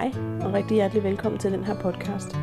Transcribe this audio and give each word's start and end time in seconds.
Hej 0.00 0.12
og 0.40 0.52
rigtig 0.52 0.74
hjertelig 0.74 1.04
velkommen 1.04 1.38
til 1.38 1.52
den 1.52 1.64
her 1.64 1.80
podcast. 1.80 2.36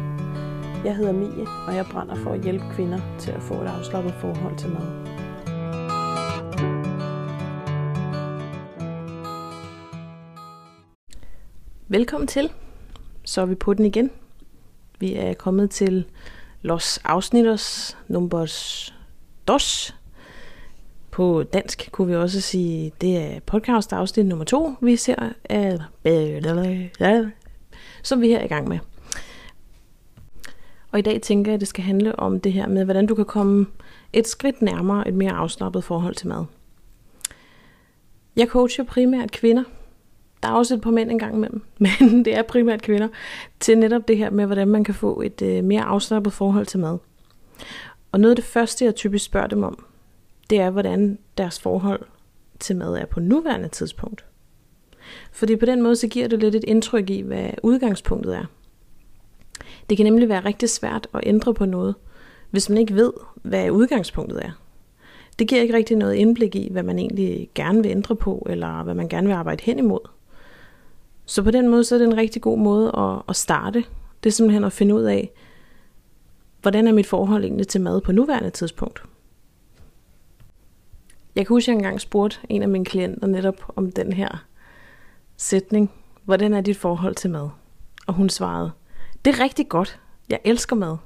Jeg 0.86 0.96
hedder 0.96 1.12
Mie, 1.12 1.48
og 1.68 1.76
jeg 1.76 1.86
brænder 1.92 2.16
for 2.16 2.32
at 2.32 2.44
hjælpe 2.44 2.66
kvinder 2.72 3.00
til 3.20 3.32
at 3.32 3.42
få 3.42 3.54
et 3.54 3.68
afslappet 3.68 4.14
forhold 4.14 4.58
til 4.58 4.70
mad. 4.70 5.08
Velkommen 11.88 12.28
til. 12.28 12.52
Så 13.24 13.42
er 13.42 13.46
vi 13.46 13.56
på 13.56 13.74
den 13.74 13.86
igen. 13.86 14.12
Vi 15.00 15.14
er 15.14 15.34
kommet 15.34 15.72
til 15.72 16.06
Los 16.62 16.98
Afsnitos 16.98 17.98
Numbers 18.08 18.94
Dos. 19.48 19.96
På 21.12 21.44
dansk 21.44 21.90
kunne 21.92 22.08
vi 22.08 22.16
også 22.16 22.42
sige, 22.42 22.92
det 23.02 23.18
er 23.18 23.40
podcast 23.40 23.94
afsnit 23.94 24.26
nummer 24.26 24.46
to, 24.46 24.74
vi 24.82 24.96
ser, 24.96 25.34
som 28.08 28.22
vi 28.22 28.32
er 28.32 28.44
i 28.44 28.48
gang 28.48 28.68
med. 28.68 28.80
Og 30.92 31.00
i 31.00 31.02
dag 31.02 31.22
tænker 31.22 31.52
jeg, 31.52 31.54
at 31.54 31.60
det 31.60 31.68
skal 31.68 31.84
handle 31.84 32.20
om 32.20 32.40
det 32.40 32.54
her 32.54 32.68
med, 32.68 32.86
hvordan 32.86 33.06
du 33.06 33.16
kan 33.16 33.26
komme 33.26 33.66
et 34.14 34.28
skridt 34.28 34.62
nærmere 34.62 35.08
et 35.08 35.14
mere 35.14 35.32
afslappet 35.32 35.84
forhold 35.84 36.16
til 36.16 36.28
mad. 36.28 36.46
Jeg 38.36 38.48
coacher 38.48 38.84
primært 38.84 39.32
kvinder. 39.32 39.64
Der 40.44 40.50
er 40.50 40.54
også 40.54 40.76
et 40.76 40.82
par 40.82 40.92
mænd 40.92 41.12
engang 41.12 41.36
imellem, 41.36 41.62
men 41.80 42.26
det 42.26 42.38
er 42.38 42.42
primært 42.42 42.82
kvinder, 42.82 43.08
til 43.60 43.78
netop 43.78 44.08
det 44.08 44.18
her 44.18 44.30
med, 44.30 44.46
hvordan 44.46 44.68
man 44.68 44.84
kan 44.84 44.94
få 44.94 45.22
et 45.22 45.42
øh, 45.42 45.64
mere 45.64 45.84
afslappet 45.84 46.34
forhold 46.34 46.66
til 46.66 46.80
mad. 46.80 46.98
Og 48.12 48.20
noget 48.20 48.32
af 48.32 48.36
det 48.36 48.46
første, 48.46 48.86
jeg 48.86 48.96
typisk 48.96 49.26
spørger 49.26 49.48
dem 49.48 49.64
om, 49.64 49.86
det 50.50 50.60
er, 50.60 50.70
hvordan 50.70 51.18
deres 51.38 51.60
forhold 51.60 52.02
til 52.60 52.76
mad 52.76 52.96
er 52.96 53.06
på 53.06 53.20
nuværende 53.20 53.68
tidspunkt. 53.68 54.27
Fordi 55.32 55.56
på 55.56 55.66
den 55.66 55.82
måde, 55.82 55.96
så 55.96 56.08
giver 56.08 56.28
det 56.28 56.40
lidt 56.40 56.56
et 56.56 56.64
indtryk 56.64 57.10
i, 57.10 57.22
hvad 57.22 57.50
udgangspunktet 57.64 58.36
er. 58.36 58.46
Det 59.90 59.98
kan 59.98 60.06
nemlig 60.06 60.30
være 60.30 60.46
rigtig 60.46 60.70
svært 60.70 61.08
at 61.14 61.22
ændre 61.24 61.54
på 61.54 61.66
noget, 61.66 61.96
hvis 62.52 62.70
man 62.70 62.78
ikke 62.78 62.96
ved, 62.96 63.14
hvad 63.36 63.70
udgangspunktet 63.70 64.46
er. 64.46 64.52
Det 65.40 65.48
giver 65.48 65.62
ikke 65.62 65.74
rigtig 65.74 65.98
noget 65.98 66.16
indblik 66.16 66.56
i, 66.56 66.70
hvad 66.72 66.84
man 66.84 67.00
egentlig 67.00 67.50
gerne 67.56 67.84
vil 67.84 67.92
ændre 67.92 68.16
på, 68.16 68.48
eller 68.50 68.84
hvad 68.84 68.94
man 68.94 69.10
gerne 69.10 69.28
vil 69.28 69.34
arbejde 69.34 69.64
hen 69.64 69.80
imod. 69.80 70.00
Så 71.26 71.44
på 71.44 71.52
den 71.52 71.68
måde, 71.68 71.84
så 71.84 71.96
er 71.96 72.00
det 72.00 72.08
en 72.08 72.18
rigtig 72.18 72.42
god 72.42 72.58
måde 72.58 72.92
at, 72.98 73.22
at 73.30 73.36
starte. 73.36 73.84
Det 74.24 74.30
er 74.30 74.34
simpelthen 74.34 74.64
at 74.64 74.72
finde 74.72 74.96
ud 74.96 75.04
af, 75.04 75.32
hvordan 76.62 76.88
er 76.88 76.94
mit 76.94 77.08
forhold 77.08 77.44
egentlig 77.44 77.68
til 77.68 77.82
mad 77.82 78.02
på 78.02 78.12
nuværende 78.12 78.50
tidspunkt. 78.50 79.04
Jeg 81.36 81.46
kan 81.46 81.54
huske, 81.54 81.72
at 81.72 81.74
jeg 81.74 81.80
engang 81.80 82.02
spurgte 82.02 82.38
en 82.50 82.62
af 82.62 82.70
mine 82.70 82.86
klienter 82.86 83.28
netop 83.28 83.74
om 83.76 83.92
den 83.92 84.14
her 84.14 84.46
sætning. 85.38 85.92
Hvordan 86.26 86.54
er 86.54 86.62
dit 86.62 86.78
forhold 86.78 87.16
til 87.16 87.30
mad? 87.30 87.50
Og 88.08 88.14
hun 88.14 88.30
svarede, 88.30 88.72
det 89.26 89.36
er 89.36 89.44
rigtig 89.44 89.70
godt. 89.70 90.00
Jeg 90.30 90.40
elsker 90.44 90.76
mad. 90.76 90.98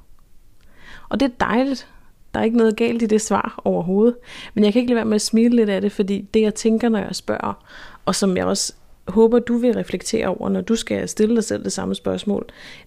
Og 1.09 1.19
det 1.19 1.25
er 1.25 1.45
dejligt. 1.45 1.87
Der 2.33 2.39
er 2.39 2.43
ikke 2.43 2.57
noget 2.57 2.77
galt 2.77 3.01
i 3.01 3.05
det 3.05 3.21
svar 3.21 3.61
overhovedet. 3.65 4.15
Men 4.53 4.63
jeg 4.63 4.73
kan 4.73 4.79
ikke 4.79 4.89
lade 4.89 4.95
være 4.95 5.05
med 5.05 5.15
at 5.15 5.21
smile 5.21 5.55
lidt 5.55 5.69
af 5.69 5.81
det, 5.81 5.91
fordi 5.91 6.21
det 6.33 6.41
jeg 6.41 6.55
tænker, 6.55 6.89
når 6.89 6.99
jeg 6.99 7.15
spørger, 7.15 7.65
og 8.05 8.15
som 8.15 8.37
jeg 8.37 8.45
også 8.45 8.73
håber, 9.07 9.39
du 9.39 9.57
vil 9.57 9.73
reflektere 9.73 10.27
over, 10.27 10.49
når 10.49 10.61
du 10.61 10.75
skal 10.75 11.09
stille 11.09 11.35
dig 11.35 11.43
selv 11.43 11.63
det 11.63 11.73
samme 11.73 11.95
spørgsmål, 11.95 12.45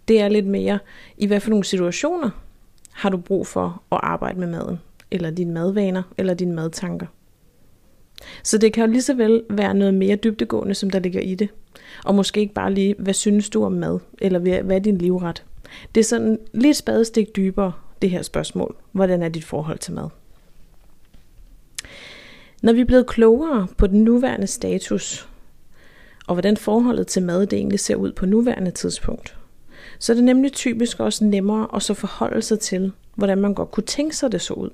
det 0.09 0.21
er 0.21 0.29
lidt 0.29 0.47
mere, 0.47 0.79
i 1.19 1.27
hvad 1.27 1.41
for 1.41 1.51
nogle 1.51 1.65
situationer 1.65 2.31
har 2.93 3.11
du 3.11 3.17
brug 3.17 3.47
for 3.47 3.83
at 3.93 4.01
arbejde 4.03 4.41
med 4.41 4.47
maden, 4.47 4.81
eller 5.11 5.31
dine 5.31 5.53
madvaner, 5.53 6.03
eller 6.19 6.35
dine 6.35 6.55
madtanker. 6.55 7.07
Så 8.43 8.59
det 8.59 8.73
kan 8.73 8.85
jo 8.85 8.93
lige 8.93 9.03
så 9.03 9.15
vel 9.15 9.43
være 9.51 9.75
noget 9.75 9.95
mere 9.95 10.17
dybdegående, 10.17 10.75
som 10.75 10.91
der 10.91 10.99
ligger 10.99 11.21
i 11.21 11.35
det. 11.35 11.49
Og 12.05 12.15
måske 12.15 12.41
ikke 12.41 12.55
bare 12.55 12.75
lige, 12.75 12.95
hvad 12.99 13.15
synes 13.15 13.51
du 13.51 13.65
om 13.65 13.73
mad, 13.73 13.99
eller 14.19 14.39
hvad 14.39 14.77
er 14.77 14.79
din 14.79 14.99
livret? 14.99 15.45
Det 15.95 16.01
er 16.01 16.05
sådan 16.05 16.39
lidt 16.53 16.77
spadestik 16.77 17.37
dybere, 17.37 17.73
det 18.03 18.11
her 18.11 18.23
spørgsmål. 18.23 18.77
Hvordan 18.93 19.23
er 19.23 19.29
dit 19.29 19.45
forhold 19.45 19.79
til 19.79 19.95
mad? 19.95 20.09
Når 22.63 22.73
vi 22.73 22.81
er 22.81 22.85
blevet 22.85 23.07
klogere 23.07 23.67
på 23.77 23.87
den 23.87 24.05
nuværende 24.05 24.47
status, 24.47 25.29
og 26.27 26.35
hvordan 26.35 26.57
forholdet 26.57 27.07
til 27.07 27.23
mad 27.23 27.47
det 27.47 27.57
egentlig 27.57 27.81
ser 27.81 27.97
ud 27.97 28.13
på 28.13 28.27
nuværende 28.27 28.71
tidspunkt, 28.71 29.37
så 29.99 30.13
er 30.13 30.15
det 30.15 30.25
nemlig 30.25 30.53
typisk 30.53 31.01
også 31.01 31.25
nemmere 31.25 31.69
at 31.75 31.83
så 31.83 31.95
forholde 31.95 32.43
sig 32.43 32.61
til, 32.61 32.93
hvordan 33.15 33.39
man 33.39 33.55
godt 33.55 33.71
kunne 33.71 33.85
tænke 33.85 34.17
sig 34.17 34.33
det 34.33 34.41
så 34.41 34.55
ud. 34.55 34.71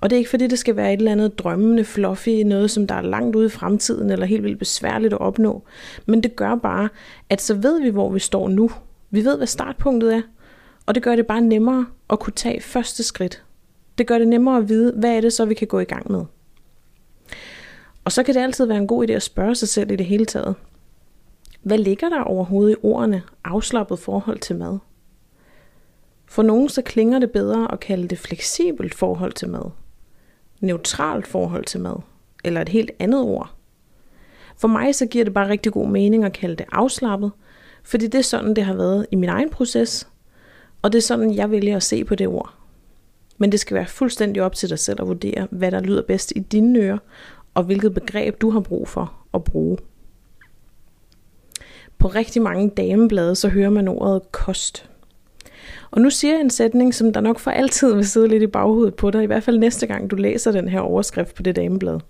Og 0.00 0.10
det 0.10 0.16
er 0.16 0.18
ikke 0.18 0.30
fordi, 0.30 0.46
det 0.46 0.58
skal 0.58 0.76
være 0.76 0.92
et 0.92 0.98
eller 0.98 1.12
andet 1.12 1.38
drømmende, 1.38 1.84
fluffy, 1.84 2.28
noget 2.28 2.70
som 2.70 2.86
der 2.86 2.94
er 2.94 3.02
langt 3.02 3.36
ude 3.36 3.46
i 3.46 3.50
fremtiden, 3.50 4.10
eller 4.10 4.26
helt 4.26 4.42
vildt 4.42 4.58
besværligt 4.58 5.12
at 5.12 5.20
opnå. 5.20 5.62
Men 6.06 6.20
det 6.22 6.36
gør 6.36 6.54
bare, 6.54 6.88
at 7.30 7.42
så 7.42 7.54
ved 7.54 7.80
vi, 7.80 7.88
hvor 7.88 8.10
vi 8.10 8.18
står 8.18 8.48
nu. 8.48 8.70
Vi 9.10 9.24
ved, 9.24 9.36
hvad 9.36 9.46
startpunktet 9.46 10.14
er. 10.14 10.22
Og 10.86 10.94
det 10.94 11.02
gør 11.02 11.16
det 11.16 11.26
bare 11.26 11.40
nemmere 11.40 11.86
at 12.10 12.20
kunne 12.20 12.32
tage 12.32 12.60
første 12.60 13.02
skridt. 13.02 13.42
Det 13.98 14.06
gør 14.06 14.18
det 14.18 14.28
nemmere 14.28 14.56
at 14.56 14.68
vide, 14.68 14.92
hvad 14.96 15.16
er 15.16 15.20
det 15.20 15.32
så, 15.32 15.44
vi 15.44 15.54
kan 15.54 15.66
gå 15.66 15.78
i 15.78 15.84
gang 15.84 16.12
med. 16.12 16.24
Og 18.04 18.12
så 18.12 18.22
kan 18.22 18.34
det 18.34 18.40
altid 18.40 18.66
være 18.66 18.78
en 18.78 18.86
god 18.86 19.08
idé 19.08 19.12
at 19.12 19.22
spørge 19.22 19.54
sig 19.54 19.68
selv 19.68 19.90
i 19.90 19.96
det 19.96 20.06
hele 20.06 20.24
taget. 20.24 20.54
Hvad 21.62 21.78
ligger 21.78 22.08
der 22.08 22.20
overhovedet 22.20 22.72
i 22.72 22.80
ordene 22.82 23.22
afslappet 23.44 23.98
forhold 23.98 24.38
til 24.38 24.56
mad? 24.56 24.78
For 26.34 26.42
nogen 26.42 26.68
så 26.68 26.82
klinger 26.82 27.18
det 27.18 27.30
bedre 27.30 27.72
at 27.72 27.80
kalde 27.80 28.08
det 28.08 28.18
fleksibelt 28.18 28.94
forhold 28.94 29.32
til 29.32 29.48
mad, 29.48 29.70
neutralt 30.60 31.26
forhold 31.26 31.64
til 31.64 31.80
mad, 31.80 31.96
eller 32.44 32.60
et 32.60 32.68
helt 32.68 32.90
andet 32.98 33.20
ord. 33.20 33.54
For 34.56 34.68
mig 34.68 34.94
så 34.94 35.06
giver 35.06 35.24
det 35.24 35.34
bare 35.34 35.48
rigtig 35.48 35.72
god 35.72 35.88
mening 35.88 36.24
at 36.24 36.32
kalde 36.32 36.56
det 36.56 36.66
afslappet, 36.72 37.32
fordi 37.84 38.06
det 38.06 38.18
er 38.18 38.22
sådan, 38.22 38.56
det 38.56 38.64
har 38.64 38.74
været 38.74 39.06
i 39.10 39.16
min 39.16 39.28
egen 39.28 39.50
proces, 39.50 40.08
og 40.82 40.92
det 40.92 40.98
er 40.98 41.02
sådan, 41.02 41.34
jeg 41.34 41.50
vælger 41.50 41.76
at 41.76 41.82
se 41.82 42.04
på 42.04 42.14
det 42.14 42.28
ord. 42.28 42.54
Men 43.38 43.52
det 43.52 43.60
skal 43.60 43.74
være 43.74 43.86
fuldstændig 43.86 44.42
op 44.42 44.54
til 44.54 44.70
dig 44.70 44.78
selv 44.78 45.00
at 45.00 45.08
vurdere, 45.08 45.48
hvad 45.50 45.70
der 45.70 45.80
lyder 45.80 46.02
bedst 46.02 46.32
i 46.36 46.38
dine 46.38 46.78
ører, 46.78 46.98
og 47.54 47.64
hvilket 47.64 47.94
begreb 47.94 48.40
du 48.40 48.50
har 48.50 48.60
brug 48.60 48.88
for 48.88 49.14
at 49.34 49.44
bruge. 49.44 49.78
På 51.98 52.08
rigtig 52.08 52.42
mange 52.42 52.70
dameblade, 52.70 53.34
så 53.34 53.48
hører 53.48 53.70
man 53.70 53.88
ordet 53.88 54.32
kost. 54.32 54.90
Og 55.90 56.00
nu 56.00 56.10
siger 56.10 56.34
jeg 56.34 56.40
en 56.40 56.50
sætning, 56.50 56.94
som 56.94 57.12
der 57.12 57.20
nok 57.20 57.38
for 57.38 57.50
altid 57.50 57.94
vil 57.94 58.06
sidde 58.06 58.28
lidt 58.28 58.42
i 58.42 58.46
baghovedet 58.46 58.94
på 58.94 59.10
dig, 59.10 59.22
i 59.22 59.26
hvert 59.26 59.42
fald 59.42 59.58
næste 59.58 59.86
gang 59.86 60.10
du 60.10 60.16
læser 60.16 60.52
den 60.52 60.68
her 60.68 60.80
overskrift 60.80 61.34
på 61.34 61.42
det 61.42 61.56
dameblad. 61.56 62.00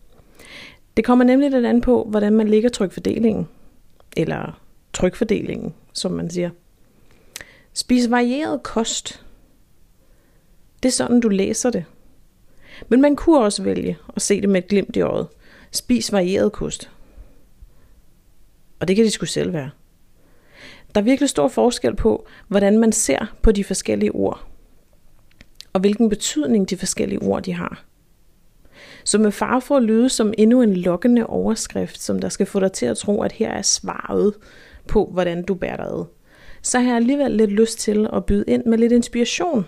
Det 0.97 1.04
kommer 1.04 1.25
nemlig 1.25 1.50
lidt 1.50 1.66
an 1.66 1.81
på, 1.81 2.06
hvordan 2.10 2.32
man 2.32 2.48
ligger 2.48 2.69
trykfordelingen. 2.69 3.48
Eller 4.16 4.60
trykfordelingen, 4.93 5.75
som 5.93 6.12
man 6.12 6.31
siger. 6.31 6.50
Spis 7.72 8.10
varieret 8.10 8.62
kost. 8.62 9.25
Det 10.82 10.88
er 10.88 10.93
sådan, 10.93 11.20
du 11.20 11.28
læser 11.28 11.70
det. 11.70 11.84
Men 12.88 13.00
man 13.00 13.16
kunne 13.16 13.41
også 13.41 13.62
vælge 13.62 13.98
at 14.16 14.22
se 14.22 14.41
det 14.41 14.48
med 14.48 14.62
et 14.62 14.69
glimt 14.69 14.97
i 14.97 15.00
øjet. 15.00 15.26
Spis 15.70 16.12
varieret 16.12 16.53
kost. 16.53 16.91
Og 18.81 18.88
det 18.88 18.97
kan 18.97 19.04
de 19.04 19.10
skulle 19.10 19.31
selv 19.31 19.53
være. 19.53 19.70
Der 20.94 21.00
er 21.00 21.05
virkelig 21.05 21.28
stor 21.28 21.49
forskel 21.49 21.97
på, 21.97 22.27
hvordan 22.49 22.78
man 22.78 22.93
ser 22.93 23.34
på 23.43 23.53
de 23.53 23.65
forskellige 23.65 24.12
ord, 24.12 24.47
og 25.72 25.81
hvilken 25.81 26.09
betydning 26.09 26.71
de 26.71 26.77
forskellige 26.77 27.22
ord 27.22 27.43
de 27.43 27.53
har. 27.53 27.84
Så 29.05 29.19
med 29.19 29.31
far 29.32 29.60
for 29.60 29.77
at 29.77 29.82
lyde 29.82 30.09
som 30.09 30.34
endnu 30.38 30.62
en 30.62 30.75
lokkende 30.75 31.27
overskrift, 31.27 32.03
som 32.03 32.19
der 32.19 32.28
skal 32.28 32.47
få 32.47 32.60
dig 32.60 32.72
til 32.72 32.87
at 32.87 32.97
tro, 32.97 33.22
at 33.22 33.32
her 33.32 33.50
er 33.50 33.62
svaret 33.62 34.34
på, 34.88 35.10
hvordan 35.12 35.43
du 35.43 35.55
bærer 35.55 35.77
dig 35.77 35.87
ad, 35.87 36.05
så 36.62 36.78
har 36.78 36.87
jeg 36.87 36.97
alligevel 36.97 37.31
lidt 37.31 37.50
lyst 37.50 37.78
til 37.78 38.09
at 38.12 38.25
byde 38.25 38.44
ind 38.49 38.65
med 38.65 38.78
lidt 38.78 38.93
inspiration. 38.93 39.66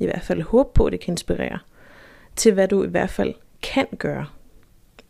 I 0.00 0.04
hvert 0.04 0.22
fald 0.22 0.42
håb 0.42 0.74
på, 0.74 0.84
at 0.84 0.92
det 0.92 1.00
kan 1.00 1.12
inspirere. 1.12 1.58
Til 2.36 2.52
hvad 2.52 2.68
du 2.68 2.84
i 2.84 2.88
hvert 2.88 3.10
fald 3.10 3.34
kan 3.62 3.86
gøre. 3.98 4.26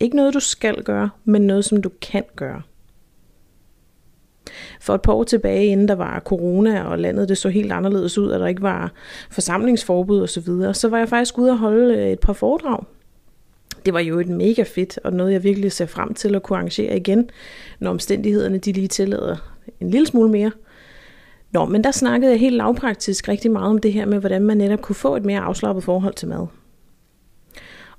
Ikke 0.01 0.17
noget, 0.17 0.35
du 0.35 0.41
skal 0.41 0.83
gøre, 0.83 1.11
men 1.25 1.43
noget, 1.43 1.65
som 1.65 1.83
du 1.83 1.91
kan 2.01 2.25
gøre. 2.37 2.63
For 4.81 4.95
et 4.95 5.03
par 5.03 5.13
år 5.13 5.25
tilbage, 5.25 5.67
inden 5.67 5.89
der 5.89 5.95
var 5.95 6.21
corona, 6.25 6.83
og 6.83 6.99
landet 6.99 7.29
det 7.29 7.39
så 7.39 7.49
helt 7.49 7.73
anderledes 7.73 8.19
ud, 8.19 8.29
og 8.29 8.41
der 8.41 8.47
ikke 8.47 8.63
var 8.63 8.93
forsamlingsforbud 9.31 10.23
osv., 10.23 10.29
så, 10.29 10.41
videre, 10.41 10.75
så 10.75 10.89
var 10.89 10.99
jeg 10.99 11.09
faktisk 11.09 11.39
ude 11.39 11.51
og 11.51 11.59
holde 11.59 11.95
øh, 11.95 12.11
et 12.11 12.21
par 12.21 12.33
foredrag. 12.33 12.85
Det 13.87 13.95
var 13.95 14.01
jo 14.01 14.21
et 14.21 14.29
mega 14.29 14.63
fedt, 14.63 14.99
og 15.05 15.13
noget 15.13 15.33
jeg 15.33 15.45
virkelig 15.45 15.73
ser 15.73 15.87
frem 15.87 16.15
til 16.15 16.35
at 16.35 16.43
kunne 16.43 16.57
arrangere 16.57 16.97
igen, 16.97 17.31
når 17.81 17.91
omstændighederne 17.91 18.59
de 18.59 18.73
lige 18.73 18.89
tillader 18.89 19.37
en 19.81 19.91
lille 19.91 20.07
smule 20.07 20.31
mere. 20.31 20.51
Nå, 21.53 21.65
men 21.65 21.85
der 21.85 21.91
snakkede 21.91 22.31
jeg 22.31 22.41
helt 22.41 22.57
lavpraktisk 22.57 23.29
rigtig 23.29 23.51
meget 23.51 23.71
om 23.71 23.79
det 23.79 23.93
her 23.93 24.07
med, 24.07 24.19
hvordan 24.19 24.43
man 24.43 24.57
netop 24.57 24.83
kunne 24.83 24.97
få 24.97 25.17
et 25.17 25.25
mere 25.25 25.41
afslappet 25.41 25.85
forhold 25.85 26.15
til 26.15 26.29
mad. 26.29 26.47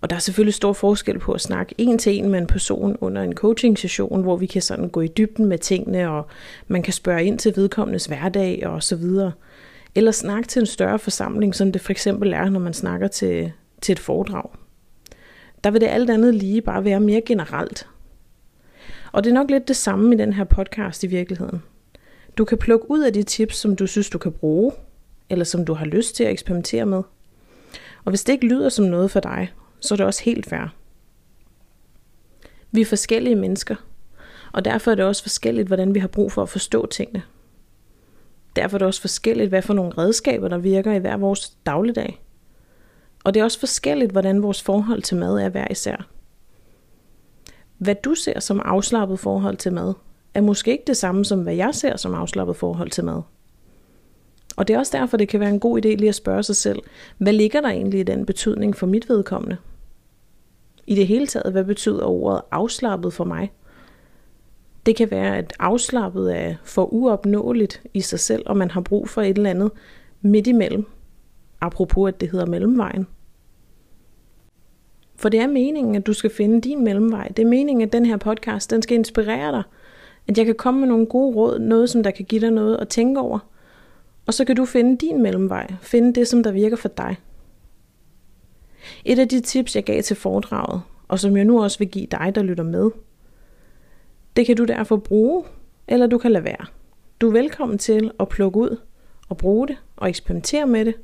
Og 0.03 0.09
der 0.09 0.15
er 0.15 0.19
selvfølgelig 0.19 0.53
stor 0.53 0.73
forskel 0.73 1.19
på 1.19 1.31
at 1.31 1.41
snakke 1.41 1.75
en 1.77 1.97
til 1.97 2.17
en 2.17 2.29
med 2.29 2.39
en 2.39 2.47
person 2.47 2.97
under 3.01 3.21
en 3.21 3.33
coaching 3.33 3.79
session, 3.79 4.21
hvor 4.21 4.37
vi 4.37 4.45
kan 4.45 4.61
sådan 4.61 4.89
gå 4.89 5.01
i 5.01 5.07
dybden 5.07 5.45
med 5.45 5.57
tingene, 5.57 6.09
og 6.09 6.27
man 6.67 6.83
kan 6.83 6.93
spørge 6.93 7.23
ind 7.23 7.39
til 7.39 7.53
vedkommendes 7.55 8.05
hverdag 8.05 8.67
og 8.67 8.83
så 8.83 8.95
videre. 8.95 9.31
Eller 9.95 10.11
snakke 10.11 10.47
til 10.47 10.59
en 10.59 10.65
større 10.65 10.99
forsamling, 10.99 11.55
som 11.55 11.71
det 11.71 11.81
for 11.81 11.91
eksempel 11.91 12.33
er, 12.33 12.49
når 12.49 12.59
man 12.59 12.73
snakker 12.73 13.07
til, 13.07 13.51
til 13.81 13.93
et 13.93 13.99
foredrag. 13.99 14.49
Der 15.63 15.71
vil 15.71 15.81
det 15.81 15.87
alt 15.87 16.09
andet 16.09 16.35
lige 16.35 16.61
bare 16.61 16.85
være 16.85 16.99
mere 16.99 17.21
generelt. 17.21 17.87
Og 19.11 19.23
det 19.23 19.29
er 19.29 19.33
nok 19.33 19.49
lidt 19.49 19.67
det 19.67 19.75
samme 19.75 20.15
i 20.15 20.17
den 20.17 20.33
her 20.33 20.43
podcast 20.43 21.03
i 21.03 21.07
virkeligheden. 21.07 21.63
Du 22.37 22.45
kan 22.45 22.57
plukke 22.57 22.91
ud 22.91 23.01
af 23.01 23.13
de 23.13 23.23
tips, 23.23 23.57
som 23.57 23.75
du 23.75 23.87
synes, 23.87 24.09
du 24.09 24.17
kan 24.17 24.31
bruge, 24.31 24.71
eller 25.29 25.45
som 25.45 25.65
du 25.65 25.73
har 25.73 25.85
lyst 25.85 26.15
til 26.15 26.23
at 26.23 26.31
eksperimentere 26.31 26.85
med. 26.85 27.03
Og 28.05 28.09
hvis 28.09 28.23
det 28.23 28.33
ikke 28.33 28.47
lyder 28.47 28.69
som 28.69 28.85
noget 28.85 29.11
for 29.11 29.19
dig, 29.19 29.51
så 29.83 29.93
er 29.93 29.95
det 29.95 30.05
også 30.05 30.23
helt 30.23 30.45
fair. 30.45 30.75
Vi 32.71 32.81
er 32.81 32.85
forskellige 32.85 33.35
mennesker, 33.35 33.75
og 34.53 34.65
derfor 34.65 34.91
er 34.91 34.95
det 34.95 35.05
også 35.05 35.21
forskelligt, 35.21 35.67
hvordan 35.67 35.93
vi 35.93 35.99
har 35.99 36.07
brug 36.07 36.31
for 36.31 36.41
at 36.41 36.49
forstå 36.49 36.85
tingene. 36.85 37.23
Derfor 38.55 38.77
er 38.77 38.79
det 38.79 38.87
også 38.87 39.01
forskelligt, 39.01 39.49
hvad 39.49 39.61
for 39.61 39.73
nogle 39.73 39.91
redskaber, 39.97 40.47
der 40.47 40.57
virker 40.57 40.93
i 40.93 40.99
hver 40.99 41.17
vores 41.17 41.49
dagligdag. 41.65 42.21
Og 43.23 43.33
det 43.33 43.39
er 43.39 43.43
også 43.43 43.59
forskelligt, 43.59 44.11
hvordan 44.11 44.43
vores 44.43 44.61
forhold 44.61 45.01
til 45.01 45.17
mad 45.17 45.39
er 45.39 45.49
hver 45.49 45.67
især. 45.71 46.09
Hvad 47.77 47.95
du 47.95 48.15
ser 48.15 48.39
som 48.39 48.61
afslappet 48.65 49.19
forhold 49.19 49.57
til 49.57 49.73
mad, 49.73 49.93
er 50.33 50.41
måske 50.41 50.71
ikke 50.71 50.83
det 50.87 50.97
samme 50.97 51.25
som 51.25 51.41
hvad 51.41 51.55
jeg 51.55 51.75
ser 51.75 51.97
som 51.97 52.13
afslappet 52.13 52.55
forhold 52.55 52.89
til 52.89 53.05
mad. 53.05 53.21
Og 54.55 54.67
det 54.67 54.73
er 54.73 54.79
også 54.79 54.97
derfor, 54.97 55.17
det 55.17 55.29
kan 55.29 55.39
være 55.39 55.49
en 55.49 55.59
god 55.59 55.77
idé 55.77 55.87
lige 55.87 56.09
at 56.09 56.15
spørge 56.15 56.43
sig 56.43 56.55
selv, 56.55 56.79
hvad 57.17 57.33
ligger 57.33 57.61
der 57.61 57.69
egentlig 57.69 57.99
i 57.99 58.03
den 58.03 58.25
betydning 58.25 58.75
for 58.75 58.87
mit 58.87 59.09
vedkommende? 59.09 59.57
I 60.87 60.95
det 60.95 61.07
hele 61.07 61.27
taget, 61.27 61.51
hvad 61.51 61.63
betyder 61.63 62.05
ordet 62.05 62.41
afslappet 62.51 63.13
for 63.13 63.23
mig? 63.23 63.51
Det 64.85 64.95
kan 64.95 65.11
være, 65.11 65.37
at 65.37 65.53
afslappet 65.59 66.37
er 66.37 66.55
for 66.63 66.93
uopnåeligt 66.93 67.81
i 67.93 68.01
sig 68.01 68.19
selv, 68.19 68.43
og 68.45 68.57
man 68.57 68.71
har 68.71 68.81
brug 68.81 69.09
for 69.09 69.21
et 69.21 69.37
eller 69.37 69.49
andet 69.49 69.71
midt 70.21 70.47
imellem. 70.47 70.85
Apropos 71.61 72.07
at 72.07 72.21
det 72.21 72.31
hedder 72.31 72.45
mellemvejen. 72.45 73.07
For 75.15 75.29
det 75.29 75.39
er 75.39 75.47
meningen, 75.47 75.95
at 75.95 76.07
du 76.07 76.13
skal 76.13 76.29
finde 76.29 76.61
din 76.61 76.83
mellemvej. 76.83 77.27
Det 77.27 77.43
er 77.43 77.47
meningen, 77.47 77.87
at 77.87 77.93
den 77.93 78.05
her 78.05 78.17
podcast, 78.17 78.71
den 78.71 78.81
skal 78.81 78.97
inspirere 78.97 79.51
dig. 79.51 79.63
At 80.27 80.37
jeg 80.37 80.45
kan 80.45 80.55
komme 80.55 80.79
med 80.79 80.87
nogle 80.87 81.05
gode 81.05 81.35
råd, 81.35 81.59
noget 81.59 81.89
som 81.89 82.03
der 82.03 82.11
kan 82.11 82.25
give 82.25 82.41
dig 82.41 82.51
noget 82.51 82.77
at 82.77 82.89
tænke 82.89 83.19
over. 83.19 83.39
Og 84.25 84.33
så 84.33 84.45
kan 84.45 84.55
du 84.55 84.65
finde 84.65 84.97
din 84.97 85.21
mellemvej. 85.21 85.73
Finde 85.81 86.13
det, 86.13 86.27
som 86.27 86.43
der 86.43 86.51
virker 86.51 86.77
for 86.77 86.89
dig. 86.89 87.17
Et 89.05 89.19
af 89.19 89.29
de 89.29 89.41
tips, 89.41 89.75
jeg 89.75 89.83
gav 89.83 90.01
til 90.01 90.15
foredraget, 90.15 90.81
og 91.07 91.19
som 91.19 91.37
jeg 91.37 91.45
nu 91.45 91.63
også 91.63 91.79
vil 91.79 91.89
give 91.89 92.07
dig, 92.11 92.31
der 92.35 92.43
lytter 92.43 92.63
med, 92.63 92.91
det 94.35 94.45
kan 94.45 94.55
du 94.57 94.63
derfor 94.63 94.97
bruge, 94.97 95.43
eller 95.87 96.07
du 96.07 96.17
kan 96.17 96.31
lade 96.31 96.43
være. 96.43 96.65
Du 97.21 97.27
er 97.27 97.31
velkommen 97.31 97.77
til 97.77 98.11
at 98.19 98.29
plukke 98.29 98.59
ud 98.59 98.77
og 99.29 99.37
bruge 99.37 99.67
det 99.67 99.77
og 99.95 100.09
eksperimentere 100.09 100.67
med 100.67 100.85
det. 100.85 100.95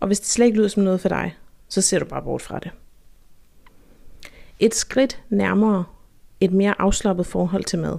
Og 0.00 0.06
hvis 0.06 0.20
det 0.20 0.28
slet 0.28 0.46
ikke 0.46 0.58
lyder 0.58 0.68
som 0.68 0.82
noget 0.82 1.00
for 1.00 1.08
dig, 1.08 1.36
så 1.68 1.80
ser 1.80 1.98
du 1.98 2.04
bare 2.04 2.22
bort 2.22 2.42
fra 2.42 2.58
det. 2.58 2.70
Et 4.58 4.74
skridt 4.74 5.22
nærmere 5.28 5.84
et 6.40 6.52
mere 6.52 6.80
afslappet 6.80 7.26
forhold 7.26 7.64
til 7.64 7.78
mad, 7.78 7.98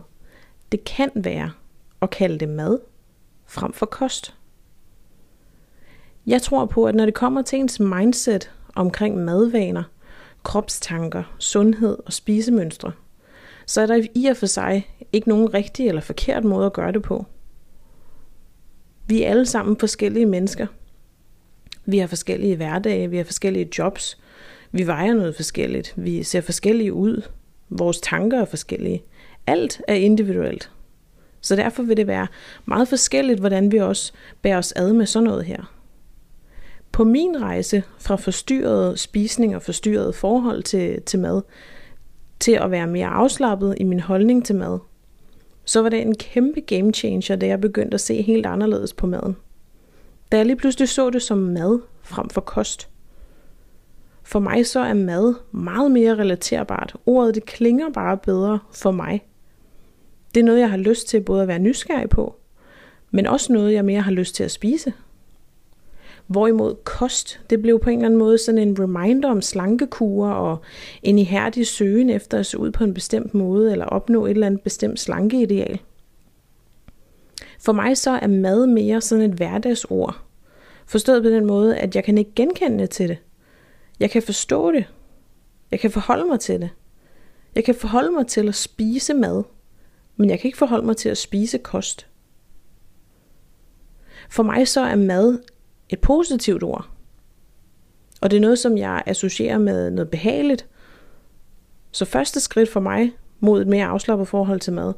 det 0.71 0.83
kan 0.83 1.11
være 1.15 1.51
at 2.01 2.09
kalde 2.09 2.39
det 2.39 2.49
mad 2.49 2.79
frem 3.45 3.73
for 3.73 3.85
kost. 3.85 4.35
Jeg 6.25 6.41
tror 6.41 6.65
på, 6.65 6.85
at 6.85 6.95
når 6.95 7.05
det 7.05 7.13
kommer 7.13 7.41
til 7.41 7.59
ens 7.59 7.79
mindset 7.79 8.51
omkring 8.75 9.17
madvaner, 9.17 9.83
kropstanker, 10.43 11.35
sundhed 11.39 11.97
og 12.05 12.13
spisemønstre, 12.13 12.91
så 13.65 13.81
er 13.81 13.85
der 13.85 14.07
i 14.15 14.25
og 14.25 14.37
for 14.37 14.45
sig 14.45 14.87
ikke 15.13 15.29
nogen 15.29 15.53
rigtig 15.53 15.87
eller 15.87 16.01
forkert 16.01 16.43
måde 16.43 16.65
at 16.65 16.73
gøre 16.73 16.91
det 16.91 17.01
på. 17.01 17.25
Vi 19.07 19.23
er 19.23 19.29
alle 19.29 19.45
sammen 19.45 19.77
forskellige 19.77 20.25
mennesker. 20.25 20.67
Vi 21.85 21.97
har 21.97 22.07
forskellige 22.07 22.55
hverdage, 22.55 23.09
vi 23.09 23.17
har 23.17 23.23
forskellige 23.23 23.69
jobs, 23.77 24.17
vi 24.71 24.87
vejer 24.87 25.13
noget 25.13 25.35
forskelligt, 25.35 25.93
vi 25.95 26.23
ser 26.23 26.41
forskellige 26.41 26.93
ud, 26.93 27.21
vores 27.69 27.99
tanker 28.01 28.41
er 28.41 28.45
forskellige. 28.45 29.03
Alt 29.47 29.81
er 29.87 29.95
individuelt. 29.95 30.71
Så 31.41 31.55
derfor 31.55 31.83
vil 31.83 31.97
det 31.97 32.07
være 32.07 32.27
meget 32.65 32.87
forskelligt, 32.87 33.39
hvordan 33.39 33.71
vi 33.71 33.77
også 33.77 34.13
bærer 34.41 34.57
os 34.57 34.71
ad 34.71 34.93
med 34.93 35.05
sådan 35.05 35.23
noget 35.23 35.45
her. 35.45 35.80
På 36.91 37.03
min 37.03 37.41
rejse 37.41 37.83
fra 37.99 38.15
forstyrret 38.15 38.99
spisning 38.99 39.55
og 39.55 39.61
forstyrret 39.61 40.15
forhold 40.15 40.63
til, 40.63 41.01
til 41.01 41.19
mad, 41.19 41.41
til 42.39 42.51
at 42.51 42.71
være 42.71 42.87
mere 42.87 43.07
afslappet 43.07 43.75
i 43.77 43.83
min 43.83 43.99
holdning 43.99 44.45
til 44.45 44.55
mad, 44.55 44.79
så 45.65 45.81
var 45.81 45.89
det 45.89 46.01
en 46.01 46.15
kæmpe 46.15 46.61
game 46.61 46.93
changer, 46.93 47.35
da 47.35 47.47
jeg 47.47 47.61
begyndte 47.61 47.95
at 47.95 48.01
se 48.01 48.21
helt 48.21 48.45
anderledes 48.45 48.93
på 48.93 49.07
maden. 49.07 49.37
Da 50.31 50.37
jeg 50.37 50.45
lige 50.45 50.55
pludselig 50.55 50.89
så 50.89 51.09
det 51.09 51.21
som 51.21 51.37
mad 51.37 51.79
frem 52.01 52.29
for 52.29 52.41
kost. 52.41 52.89
For 54.23 54.39
mig 54.39 54.65
så 54.67 54.79
er 54.79 54.93
mad 54.93 55.33
meget 55.51 55.91
mere 55.91 56.15
relaterbart. 56.15 56.95
Ordet 57.05 57.35
det 57.35 57.45
klinger 57.45 57.89
bare 57.89 58.17
bedre 58.17 58.59
for 58.73 58.91
mig. 58.91 59.25
Det 60.35 60.41
er 60.41 60.45
noget, 60.45 60.59
jeg 60.59 60.69
har 60.69 60.77
lyst 60.77 61.07
til 61.07 61.21
både 61.21 61.41
at 61.41 61.47
være 61.47 61.59
nysgerrig 61.59 62.09
på, 62.09 62.35
men 63.11 63.27
også 63.27 63.53
noget, 63.53 63.73
jeg 63.73 63.85
mere 63.85 64.01
har 64.01 64.11
lyst 64.11 64.35
til 64.35 64.43
at 64.43 64.51
spise. 64.51 64.93
Hvorimod 66.31 66.75
kost, 66.83 67.39
det 67.49 67.61
blev 67.61 67.79
på 67.79 67.89
en 67.89 67.97
eller 67.97 68.05
anden 68.05 68.19
måde 68.19 68.37
sådan 68.37 68.67
en 68.67 68.79
reminder 68.79 69.29
om 69.29 69.41
slankekure 69.41 70.35
og 70.35 70.57
en 71.03 71.19
ihærdig 71.19 71.67
søgen 71.67 72.09
efter 72.09 72.39
at 72.39 72.45
se 72.45 72.57
ud 72.57 72.71
på 72.71 72.83
en 72.83 72.93
bestemt 72.93 73.33
måde 73.33 73.71
eller 73.71 73.85
opnå 73.85 74.25
et 74.25 74.31
eller 74.31 74.47
andet 74.47 74.61
bestemt 74.61 74.99
slankeideal. 74.99 75.79
For 77.59 77.71
mig 77.71 77.97
så 77.97 78.11
er 78.11 78.27
mad 78.27 78.67
mere 78.67 79.01
sådan 79.01 79.31
et 79.31 79.37
hverdagsord. 79.37 80.21
Forstået 80.85 81.23
på 81.23 81.29
den 81.29 81.45
måde, 81.45 81.77
at 81.77 81.95
jeg 81.95 82.03
kan 82.03 82.17
ikke 82.17 82.31
genkende 82.35 82.87
til 82.87 83.09
det. 83.09 83.17
Jeg 83.99 84.09
kan 84.09 84.21
forstå 84.21 84.71
det. 84.71 84.85
Jeg 85.71 85.79
kan 85.79 85.91
forholde 85.91 86.25
mig 86.25 86.39
til 86.39 86.61
det. 86.61 86.69
Jeg 87.55 87.63
kan 87.63 87.75
forholde 87.75 88.11
mig 88.11 88.27
til 88.27 88.47
at 88.47 88.55
spise 88.55 89.13
mad, 89.13 89.43
men 90.17 90.29
jeg 90.29 90.39
kan 90.39 90.47
ikke 90.47 90.57
forholde 90.57 90.85
mig 90.85 90.97
til 90.97 91.09
at 91.09 91.17
spise 91.17 91.57
kost. 91.57 92.07
For 94.29 94.43
mig 94.43 94.67
så 94.67 94.81
er 94.81 94.95
mad 94.95 95.39
et 95.91 95.99
positivt 95.99 96.63
ord. 96.63 96.89
Og 98.21 98.31
det 98.31 98.37
er 98.37 98.41
noget, 98.41 98.59
som 98.59 98.77
jeg 98.77 99.03
associerer 99.05 99.57
med 99.57 99.91
noget 99.91 100.09
behageligt. 100.09 100.67
Så 101.91 102.05
første 102.05 102.39
skridt 102.39 102.69
for 102.69 102.79
mig 102.79 103.11
mod 103.39 103.61
et 103.61 103.67
mere 103.67 103.85
afslappet 103.85 104.27
forhold 104.27 104.59
til 104.59 104.73
mad, 104.73 104.93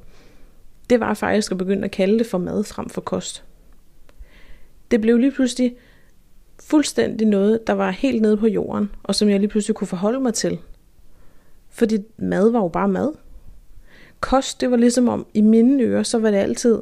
det 0.89 0.99
var 0.99 1.13
faktisk 1.13 1.51
at 1.51 1.57
begynde 1.57 1.85
at 1.85 1.91
kalde 1.91 2.19
det 2.19 2.27
for 2.27 2.37
mad 2.37 2.63
frem 2.63 2.89
for 2.89 3.01
kost. 3.01 3.43
Det 4.91 5.01
blev 5.01 5.17
lige 5.17 5.31
pludselig 5.31 5.75
fuldstændig 6.63 7.27
noget, 7.27 7.67
der 7.67 7.73
var 7.73 7.91
helt 7.91 8.21
nede 8.21 8.37
på 8.37 8.47
jorden, 8.47 8.91
og 9.03 9.15
som 9.15 9.29
jeg 9.29 9.39
lige 9.39 9.49
pludselig 9.49 9.75
kunne 9.75 9.87
forholde 9.87 10.19
mig 10.19 10.33
til. 10.33 10.59
Fordi 11.69 11.97
mad 12.17 12.51
var 12.51 12.59
jo 12.59 12.67
bare 12.67 12.87
mad. 12.87 13.13
Kost, 14.19 14.61
det 14.61 14.71
var 14.71 14.77
ligesom 14.77 15.09
om, 15.09 15.25
i 15.33 15.41
mine 15.41 15.83
ører, 15.83 16.03
så 16.03 16.19
var 16.19 16.31
det 16.31 16.37
altid 16.37 16.81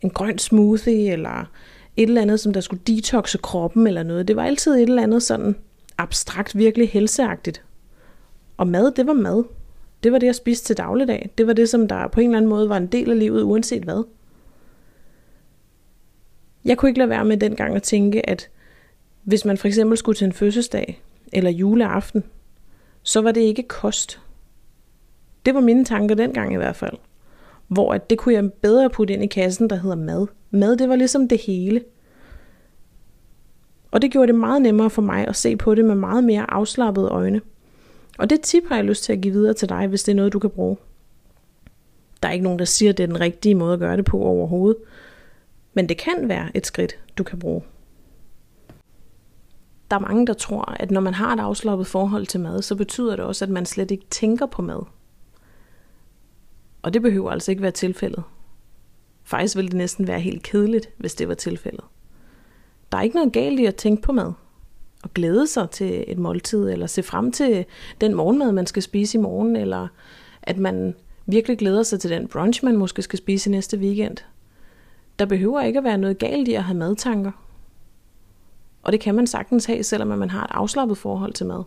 en 0.00 0.10
grøn 0.10 0.38
smoothie, 0.38 1.12
eller 1.12 1.50
et 1.98 2.08
eller 2.08 2.22
andet, 2.22 2.40
som 2.40 2.52
der 2.52 2.60
skulle 2.60 2.82
detoxe 2.86 3.38
kroppen 3.38 3.86
eller 3.86 4.02
noget. 4.02 4.28
Det 4.28 4.36
var 4.36 4.44
altid 4.44 4.74
et 4.74 4.82
eller 4.82 5.02
andet 5.02 5.22
sådan 5.22 5.56
abstrakt, 5.98 6.58
virkelig 6.58 6.88
helseagtigt. 6.88 7.62
Og 8.56 8.66
mad, 8.66 8.92
det 8.92 9.06
var 9.06 9.12
mad. 9.12 9.44
Det 10.02 10.12
var 10.12 10.18
det, 10.18 10.26
jeg 10.26 10.34
spiste 10.34 10.66
til 10.66 10.76
dagligdag. 10.76 11.30
Det 11.38 11.46
var 11.46 11.52
det, 11.52 11.68
som 11.68 11.88
der 11.88 12.08
på 12.08 12.20
en 12.20 12.26
eller 12.26 12.36
anden 12.36 12.48
måde 12.48 12.68
var 12.68 12.76
en 12.76 12.86
del 12.86 13.10
af 13.10 13.18
livet, 13.18 13.42
uanset 13.42 13.82
hvad. 13.82 14.04
Jeg 16.64 16.78
kunne 16.78 16.88
ikke 16.88 16.98
lade 16.98 17.10
være 17.10 17.24
med 17.24 17.36
dengang 17.36 17.76
at 17.76 17.82
tænke, 17.82 18.30
at 18.30 18.48
hvis 19.22 19.44
man 19.44 19.58
for 19.58 19.68
eksempel 19.68 19.98
skulle 19.98 20.16
til 20.16 20.24
en 20.24 20.32
fødselsdag 20.32 21.02
eller 21.32 21.50
juleaften, 21.50 22.24
så 23.02 23.20
var 23.20 23.32
det 23.32 23.40
ikke 23.40 23.62
kost. 23.62 24.20
Det 25.46 25.54
var 25.54 25.60
mine 25.60 25.84
tanker 25.84 26.14
dengang 26.14 26.52
i 26.52 26.56
hvert 26.56 26.76
fald. 26.76 26.96
Hvor 27.68 27.92
at 27.92 28.10
det 28.10 28.18
kunne 28.18 28.34
jeg 28.34 28.52
bedre 28.52 28.90
putte 28.90 29.14
ind 29.14 29.24
i 29.24 29.26
kassen, 29.26 29.70
der 29.70 29.76
hedder 29.76 29.96
mad. 29.96 30.26
Mad, 30.50 30.76
det 30.76 30.88
var 30.88 30.96
ligesom 30.96 31.28
det 31.28 31.40
hele. 31.40 31.84
Og 33.90 34.02
det 34.02 34.10
gjorde 34.10 34.26
det 34.26 34.34
meget 34.34 34.62
nemmere 34.62 34.90
for 34.90 35.02
mig 35.02 35.28
at 35.28 35.36
se 35.36 35.56
på 35.56 35.74
det 35.74 35.84
med 35.84 35.94
meget 35.94 36.24
mere 36.24 36.50
afslappede 36.50 37.08
øjne. 37.08 37.40
Og 38.18 38.30
det 38.30 38.40
tip 38.40 38.62
har 38.68 38.76
jeg 38.76 38.84
lyst 38.84 39.04
til 39.04 39.12
at 39.12 39.20
give 39.20 39.32
videre 39.32 39.54
til 39.54 39.68
dig, 39.68 39.86
hvis 39.86 40.02
det 40.02 40.12
er 40.12 40.16
noget, 40.16 40.32
du 40.32 40.38
kan 40.38 40.50
bruge. 40.50 40.76
Der 42.22 42.28
er 42.28 42.32
ikke 42.32 42.44
nogen, 42.44 42.58
der 42.58 42.64
siger, 42.64 42.90
at 42.90 42.98
det 42.98 43.02
er 43.02 43.06
den 43.06 43.20
rigtige 43.20 43.54
måde 43.54 43.72
at 43.72 43.78
gøre 43.78 43.96
det 43.96 44.04
på 44.04 44.22
overhovedet. 44.22 44.76
Men 45.74 45.88
det 45.88 45.98
kan 45.98 46.28
være 46.28 46.56
et 46.56 46.66
skridt, 46.66 46.98
du 47.18 47.22
kan 47.22 47.38
bruge. 47.38 47.62
Der 49.90 49.96
er 49.96 50.00
mange, 50.00 50.26
der 50.26 50.32
tror, 50.32 50.74
at 50.80 50.90
når 50.90 51.00
man 51.00 51.14
har 51.14 51.32
et 51.32 51.40
afslappet 51.40 51.86
forhold 51.86 52.26
til 52.26 52.40
mad, 52.40 52.62
så 52.62 52.74
betyder 52.74 53.16
det 53.16 53.24
også, 53.24 53.44
at 53.44 53.50
man 53.50 53.66
slet 53.66 53.90
ikke 53.90 54.06
tænker 54.10 54.46
på 54.46 54.62
mad. 54.62 54.82
Og 56.82 56.94
det 56.94 57.02
behøver 57.02 57.30
altså 57.30 57.50
ikke 57.50 57.62
være 57.62 57.70
tilfældet. 57.70 58.22
Faktisk 59.28 59.56
ville 59.56 59.68
det 59.68 59.76
næsten 59.76 60.08
være 60.08 60.20
helt 60.20 60.42
kedeligt, 60.42 60.90
hvis 60.96 61.14
det 61.14 61.28
var 61.28 61.34
tilfældet. 61.34 61.84
Der 62.92 62.98
er 62.98 63.02
ikke 63.02 63.16
noget 63.16 63.32
galt 63.32 63.60
i 63.60 63.64
at 63.64 63.76
tænke 63.76 64.02
på 64.02 64.12
mad. 64.12 64.32
Og 65.02 65.14
glæde 65.14 65.46
sig 65.46 65.70
til 65.70 66.04
et 66.06 66.18
måltid, 66.18 66.70
eller 66.70 66.86
se 66.86 67.02
frem 67.02 67.32
til 67.32 67.64
den 68.00 68.14
morgenmad, 68.14 68.52
man 68.52 68.66
skal 68.66 68.82
spise 68.82 69.18
i 69.18 69.20
morgen, 69.20 69.56
eller 69.56 69.88
at 70.42 70.58
man 70.58 70.94
virkelig 71.26 71.58
glæder 71.58 71.82
sig 71.82 72.00
til 72.00 72.10
den 72.10 72.28
brunch, 72.28 72.64
man 72.64 72.76
måske 72.76 73.02
skal 73.02 73.18
spise 73.18 73.50
næste 73.50 73.78
weekend. 73.78 74.16
Der 75.18 75.24
behøver 75.24 75.60
ikke 75.60 75.78
at 75.78 75.84
være 75.84 75.98
noget 75.98 76.18
galt 76.18 76.48
i 76.48 76.54
at 76.54 76.64
have 76.64 76.78
madtanker. 76.78 77.32
Og 78.82 78.92
det 78.92 79.00
kan 79.00 79.14
man 79.14 79.26
sagtens 79.26 79.64
have, 79.64 79.82
selvom 79.82 80.18
man 80.18 80.30
har 80.30 80.44
et 80.44 80.50
afslappet 80.50 80.98
forhold 80.98 81.32
til 81.32 81.46
mad. 81.46 81.62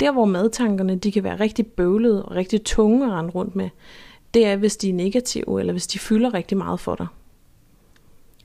Der 0.00 0.12
hvor 0.12 0.24
madtankerne 0.24 0.96
de 0.96 1.12
kan 1.12 1.24
være 1.24 1.40
rigtig 1.40 1.66
bøvlede 1.66 2.24
og 2.24 2.36
rigtig 2.36 2.64
tunge 2.64 3.06
at 3.06 3.12
rende 3.12 3.30
rundt 3.30 3.56
med, 3.56 3.70
det 4.34 4.46
er, 4.46 4.56
hvis 4.56 4.76
de 4.76 4.88
er 4.88 4.94
negative, 4.94 5.60
eller 5.60 5.72
hvis 5.72 5.86
de 5.86 5.98
fylder 5.98 6.34
rigtig 6.34 6.58
meget 6.58 6.80
for 6.80 6.94
dig. 6.94 7.06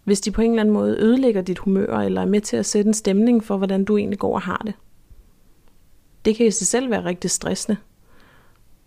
Hvis 0.04 0.22
de 0.22 0.32
på 0.32 0.42
en 0.42 0.50
eller 0.50 0.62
anden 0.62 0.74
måde 0.74 0.98
ødelægger 1.00 1.42
dit 1.42 1.60
humør, 1.60 1.98
eller 1.98 2.22
er 2.22 2.26
med 2.26 2.42
til 2.42 2.58
at 2.58 2.66
sætte 2.66 2.88
en 2.88 2.94
stemning 2.94 3.44
for, 3.44 3.58
hvordan 3.58 3.86
du 3.86 3.98
egentlig 3.98 4.20
går 4.20 4.34
og 4.34 4.42
har 4.42 4.62
det. 4.66 4.74
Det 6.26 6.36
kan 6.36 6.46
i 6.46 6.52
sig 6.52 6.68
selv 6.68 6.90
være 6.90 7.06
rigtig 7.06 7.32
stressende, 7.32 7.78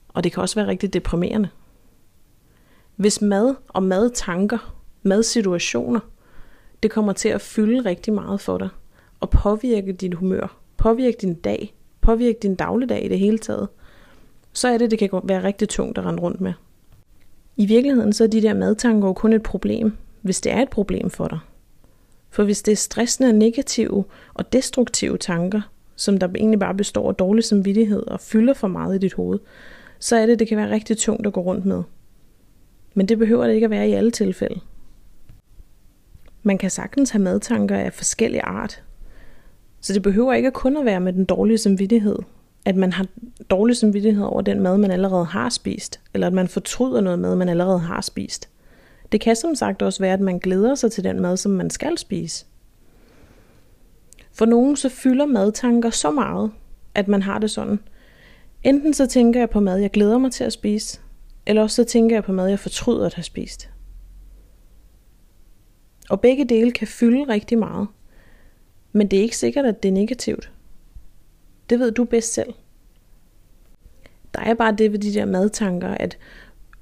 og 0.09 0.25
det 0.25 0.33
kan 0.33 0.41
også 0.41 0.55
være 0.55 0.67
rigtig 0.67 0.93
deprimerende. 0.93 1.49
Hvis 2.97 3.23
mad 3.23 3.55
og 3.69 3.83
madtanker, 3.83 4.77
madsituationer, 5.03 6.01
det 6.83 6.91
kommer 6.91 7.13
til 7.13 7.29
at 7.29 7.41
fylde 7.41 7.81
rigtig 7.81 8.13
meget 8.13 8.41
for 8.41 8.59
dig, 8.59 8.69
og 9.21 9.31
påvirke 9.31 9.93
dit 9.93 10.15
humør, 10.15 10.57
påvirke 10.77 11.17
din 11.21 11.35
dag, 11.35 11.75
påvirke 12.01 12.39
din 12.43 12.55
dagligdag 12.55 13.05
i 13.05 13.09
det 13.09 13.19
hele 13.19 13.39
taget, 13.39 13.69
så 14.53 14.69
er 14.69 14.79
det, 14.79 14.91
det 14.91 14.99
kan 14.99 15.11
være 15.25 15.43
rigtig 15.43 15.69
tungt 15.69 15.99
at 15.99 16.05
rende 16.05 16.23
rundt 16.23 16.41
med. 16.41 16.53
I 17.61 17.67
virkeligheden 17.67 18.13
så 18.13 18.25
er 18.25 18.29
de 18.29 18.43
der 18.43 18.55
madtanker 18.55 19.09
jo 19.09 19.13
kun 19.13 19.33
et 19.33 19.43
problem, 19.43 19.93
hvis 20.23 20.41
det 20.41 20.53
er 20.53 20.63
et 20.63 20.71
problem 20.71 21.11
for 21.11 21.29
dig. 21.29 21.39
For 22.31 22.45
hvis 22.45 22.63
det 22.63 22.73
er 22.73 22.77
stressende, 22.77 23.33
negative 23.33 24.05
og 24.35 24.53
destruktive 24.53 25.19
tanker, 25.19 25.61
som 25.97 26.19
der 26.19 26.29
egentlig 26.29 26.61
bare 26.61 26.75
består 26.75 27.09
af 27.09 27.15
dårlig 27.15 27.45
samvittighed 27.45 28.07
og 28.07 28.21
fylder 28.21 28.55
for 28.55 28.69
meget 28.69 28.95
i 28.95 28.99
dit 28.99 29.15
hoved, 29.15 29.39
så 29.99 30.17
er 30.17 30.27
det, 30.27 30.39
det 30.39 30.49
kan 30.49 30.57
være 30.57 30.71
rigtig 30.71 30.99
tungt 30.99 31.27
at 31.27 31.33
gå 31.33 31.41
rundt 31.41 31.65
med. 31.65 31.83
Men 32.95 33.09
det 33.09 33.19
behøver 33.19 33.47
det 33.47 33.55
ikke 33.55 33.65
at 33.65 33.71
være 33.71 33.89
i 33.89 33.93
alle 33.93 34.11
tilfælde. 34.11 34.61
Man 36.43 36.59
kan 36.59 36.71
sagtens 36.71 37.11
have 37.11 37.23
madtanker 37.23 37.77
af 37.77 37.93
forskellige 37.93 38.43
art. 38.43 38.83
Så 39.81 39.93
det 39.93 40.03
behøver 40.03 40.33
ikke 40.33 40.51
kun 40.51 40.77
at 40.77 40.85
være 40.85 41.01
med 41.01 41.13
den 41.13 41.25
dårlige 41.25 41.59
samvittighed, 41.59 42.19
at 42.69 42.77
man 42.77 42.93
har 42.93 43.07
dårlig 43.51 43.77
samvittighed 43.77 44.25
over 44.25 44.43
den 44.43 44.61
mad, 44.61 44.79
man 44.79 44.91
allerede 44.91 45.25
har 45.25 45.49
spist, 45.49 46.01
eller 46.15 46.27
at 46.27 46.33
man 46.33 46.49
fortryder 46.49 47.01
noget 47.01 47.19
mad, 47.19 47.37
man 47.37 47.49
allerede 47.49 47.79
har 47.79 48.01
spist. 48.01 48.49
Det 49.13 49.21
kan 49.21 49.37
som 49.37 49.55
sagt 49.55 49.83
også 49.83 50.01
være, 50.01 50.13
at 50.13 50.21
man 50.21 50.39
glæder 50.39 50.75
sig 50.75 50.93
til 50.93 51.05
den 51.05 51.21
mad, 51.21 51.37
som 51.37 51.53
man 51.53 51.71
skal 51.71 51.99
spise. 51.99 52.47
For 54.33 54.45
nogen 54.47 54.77
så 54.77 54.89
fylder 54.89 55.27
madtanker 55.27 55.91
så 55.91 56.11
meget, 56.11 56.51
at 56.95 57.09
man 57.09 57.23
har 57.23 57.39
det 57.39 57.51
sådan. 57.51 57.79
Enten 58.65 58.95
så 58.95 59.07
tænker 59.07 59.41
jeg 59.41 59.51
på 59.51 59.61
mad, 59.61 59.79
jeg 59.79 59.91
glæder 59.91 60.19
mig 60.19 60.33
til 60.33 60.45
at 60.45 60.53
spise, 60.53 61.01
eller 61.47 61.63
også 61.63 61.77
så 61.77 61.85
tænker 61.85 62.17
jeg 62.17 62.25
på 62.25 62.33
mad, 62.33 62.49
jeg 62.49 62.59
fortryder 62.59 63.07
at 63.07 63.15
have 63.15 63.25
spist. 63.25 63.71
Og 66.11 66.21
begge 66.21 66.45
dele 66.45 66.73
kan 66.73 66.87
fylde 66.87 67.25
rigtig 67.29 67.59
meget. 67.59 67.89
Men 68.93 69.09
det 69.09 69.19
er 69.19 69.23
ikke 69.23 69.37
sikkert, 69.37 69.65
at 69.65 69.83
det 69.83 69.89
er 69.89 69.93
negativt. 69.93 70.53
Det 71.71 71.79
ved 71.79 71.93
du 71.93 72.05
bedst 72.05 72.35
selv. 72.35 72.55
Der 74.35 74.41
er 74.41 74.55
bare 74.55 74.75
det 74.79 74.93
ved 74.93 74.99
de 74.99 75.15
der 75.15 75.25
madtanker, 75.25 75.89
at 75.89 76.19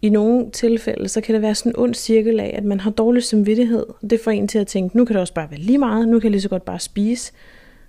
i 0.03 0.09
nogle 0.09 0.51
tilfælde, 0.51 1.09
så 1.09 1.21
kan 1.21 1.35
det 1.35 1.43
være 1.43 1.55
sådan 1.55 1.73
en 1.73 1.79
ond 1.79 1.95
cirkel 1.95 2.41
af, 2.41 2.55
at 2.59 2.65
man 2.65 2.81
har 2.81 2.91
dårlig 2.91 3.23
samvittighed. 3.23 3.87
og 4.03 4.11
Det 4.11 4.21
får 4.21 4.31
en 4.31 4.49
til 4.49 4.59
at 4.59 4.67
tænke, 4.67 4.97
nu 4.97 5.05
kan 5.05 5.15
det 5.15 5.21
også 5.21 5.35
bare 5.35 5.51
være 5.51 5.61
lige 5.61 5.79
meget, 5.79 6.09
nu 6.09 6.21
kan 6.21 6.25
jeg 6.25 6.31
lige 6.31 6.41
så 6.41 6.49
godt 6.49 6.65
bare 6.65 6.81
spise. 6.81 7.33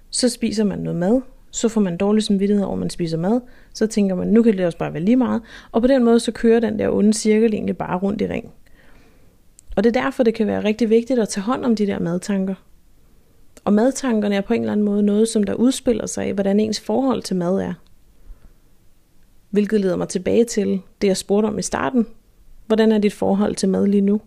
Så 0.10 0.30
spiser 0.30 0.64
man 0.64 0.80
noget 0.80 1.00
mad, 1.00 1.22
så 1.52 1.70
får 1.70 1.82
man 1.82 1.98
dårlig 1.98 2.24
samvittighed 2.24 2.66
over, 2.66 2.74
at 2.74 2.80
man 2.80 2.90
spiser 2.90 3.18
mad. 3.18 3.42
Så 3.74 3.88
tænker 3.88 4.16
man, 4.16 4.28
nu 4.28 4.44
kan 4.44 4.58
det 4.58 4.66
også 4.66 4.78
bare 4.78 4.94
være 4.94 5.04
lige 5.04 5.16
meget. 5.16 5.42
Og 5.72 5.82
på 5.82 5.88
den 5.88 6.04
måde, 6.04 6.20
så 6.20 6.32
kører 6.32 6.60
den 6.60 6.80
der 6.80 6.90
onde 6.90 7.14
cirkel 7.14 7.54
egentlig 7.54 7.78
bare 7.78 7.98
rundt 7.98 8.22
i 8.22 8.28
ring. 8.28 8.52
Og 9.76 9.84
det 9.84 9.96
er 9.96 10.02
derfor, 10.02 10.24
det 10.24 10.34
kan 10.34 10.48
være 10.48 10.64
rigtig 10.64 10.90
vigtigt 10.90 11.20
at 11.20 11.30
tage 11.30 11.44
hånd 11.44 11.66
om 11.66 11.76
de 11.76 11.88
der 11.88 12.00
madtanker. 12.00 12.56
Og 13.68 13.74
madtankerne 13.74 14.36
er 14.36 14.42
på 14.42 14.54
en 14.54 14.62
eller 14.62 14.72
anden 14.72 14.86
måde 14.86 15.04
noget, 15.04 15.28
som 15.28 15.44
der 15.44 15.54
udspiller 15.54 16.06
sig 16.06 16.28
i, 16.28 16.32
hvordan 16.32 16.60
ens 16.60 16.80
forhold 16.80 17.22
til 17.22 17.36
mad 17.36 17.60
er. 17.60 17.74
Hvilket 19.50 19.82
leder 19.82 19.96
mig 19.96 20.10
tilbage 20.10 20.46
til 20.46 20.82
det, 21.02 21.08
jeg 21.08 21.18
spurgte 21.18 21.48
om 21.48 21.60
i 21.60 21.62
starten. 21.62 22.08
Hvordan 22.68 22.92
er 22.92 22.98
dit 22.98 23.14
forhold 23.14 23.56
til 23.56 23.70
mad 23.70 23.88
lige 23.88 24.02
nu? 24.02 24.22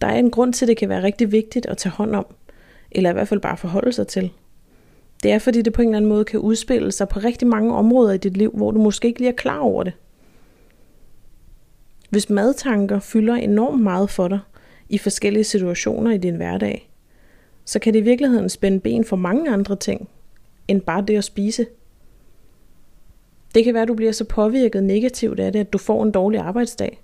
Der 0.00 0.06
er 0.06 0.18
en 0.18 0.30
grund 0.30 0.52
til, 0.52 0.64
at 0.64 0.68
det 0.68 0.76
kan 0.76 0.88
være 0.88 1.02
rigtig 1.02 1.32
vigtigt 1.32 1.66
at 1.66 1.76
tage 1.76 1.92
hånd 1.92 2.14
om, 2.14 2.26
eller 2.90 3.10
i 3.10 3.12
hvert 3.12 3.28
fald 3.28 3.40
bare 3.40 3.56
forholde 3.56 3.92
sig 3.92 4.06
til. 4.06 4.32
Det 5.22 5.32
er, 5.32 5.38
fordi 5.38 5.62
det 5.62 5.72
på 5.72 5.82
en 5.82 5.88
eller 5.88 5.96
anden 5.96 6.08
måde 6.08 6.24
kan 6.24 6.40
udspille 6.40 6.92
sig 6.92 7.08
på 7.08 7.20
rigtig 7.20 7.48
mange 7.48 7.74
områder 7.74 8.12
i 8.12 8.18
dit 8.18 8.36
liv, 8.36 8.50
hvor 8.50 8.70
du 8.70 8.80
måske 8.80 9.08
ikke 9.08 9.20
lige 9.20 9.30
er 9.30 9.36
klar 9.36 9.58
over 9.58 9.82
det. 9.82 9.92
Hvis 12.10 12.30
madtanker 12.30 13.00
fylder 13.00 13.34
enormt 13.34 13.82
meget 13.82 14.10
for 14.10 14.28
dig 14.28 14.40
i 14.88 14.98
forskellige 14.98 15.44
situationer 15.44 16.10
i 16.10 16.18
din 16.18 16.36
hverdag, 16.36 16.91
så 17.72 17.78
kan 17.78 17.94
det 17.94 18.00
i 18.00 18.02
virkeligheden 18.02 18.48
spænde 18.48 18.80
ben 18.80 19.04
for 19.04 19.16
mange 19.16 19.52
andre 19.52 19.76
ting, 19.76 20.08
end 20.68 20.80
bare 20.80 21.04
det 21.08 21.16
at 21.16 21.24
spise. 21.24 21.66
Det 23.54 23.64
kan 23.64 23.74
være, 23.74 23.82
at 23.82 23.88
du 23.88 23.94
bliver 23.94 24.12
så 24.12 24.24
påvirket 24.24 24.84
negativt 24.84 25.40
af 25.40 25.52
det, 25.52 25.60
at 25.60 25.72
du 25.72 25.78
får 25.78 26.02
en 26.02 26.10
dårlig 26.10 26.40
arbejdsdag. 26.40 27.02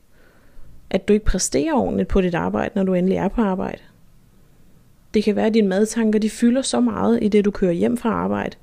At 0.90 1.08
du 1.08 1.12
ikke 1.12 1.24
præsterer 1.24 1.74
ordentligt 1.74 2.08
på 2.08 2.20
dit 2.20 2.34
arbejde, 2.34 2.72
når 2.74 2.82
du 2.82 2.94
endelig 2.94 3.16
er 3.16 3.28
på 3.28 3.40
arbejde. 3.40 3.78
Det 5.14 5.24
kan 5.24 5.36
være, 5.36 5.46
at 5.46 5.54
dine 5.54 5.68
madtanker 5.68 6.18
de 6.18 6.30
fylder 6.30 6.62
så 6.62 6.80
meget 6.80 7.18
i 7.22 7.28
det, 7.28 7.44
du 7.44 7.50
kører 7.50 7.72
hjem 7.72 7.96
fra 7.96 8.08
arbejde, 8.08 8.56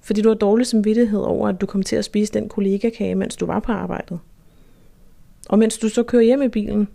fordi 0.00 0.22
du 0.22 0.28
har 0.28 0.36
dårlig 0.36 0.66
samvittighed 0.66 1.20
over, 1.20 1.48
at 1.48 1.60
du 1.60 1.66
kom 1.66 1.82
til 1.82 1.96
at 1.96 2.04
spise 2.04 2.32
den 2.32 2.48
kollegakage, 2.48 3.14
mens 3.14 3.36
du 3.36 3.46
var 3.46 3.60
på 3.60 3.72
arbejdet. 3.72 4.18
Og 5.48 5.58
mens 5.58 5.78
du 5.78 5.88
så 5.88 6.02
kører 6.02 6.22
hjem 6.22 6.42
i 6.42 6.48
bilen, 6.48 6.88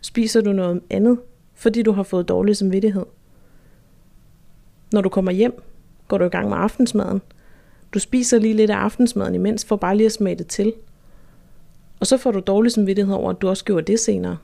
spiser 0.00 0.40
du 0.40 0.52
noget 0.52 0.80
andet, 0.90 1.18
fordi 1.54 1.82
du 1.82 1.92
har 1.92 2.02
fået 2.02 2.28
dårlig 2.28 2.56
samvittighed. 2.56 3.04
Når 4.92 5.00
du 5.00 5.08
kommer 5.08 5.32
hjem, 5.32 5.62
går 6.08 6.18
du 6.18 6.24
i 6.24 6.28
gang 6.28 6.48
med 6.48 6.56
aftensmaden. 6.56 7.20
Du 7.94 7.98
spiser 7.98 8.38
lige 8.38 8.54
lidt 8.54 8.70
af 8.70 8.76
aftensmaden 8.76 9.34
imens, 9.34 9.64
for 9.64 9.76
bare 9.76 9.96
lige 9.96 10.06
at 10.06 10.12
smage 10.12 10.36
det 10.36 10.46
til. 10.46 10.72
Og 12.00 12.06
så 12.06 12.16
får 12.16 12.30
du 12.30 12.40
dårlig 12.40 12.72
samvittighed 12.72 13.14
over, 13.14 13.30
at 13.30 13.40
du 13.40 13.48
også 13.48 13.64
gjorde 13.64 13.92
det 13.92 14.00
senere. 14.00 14.36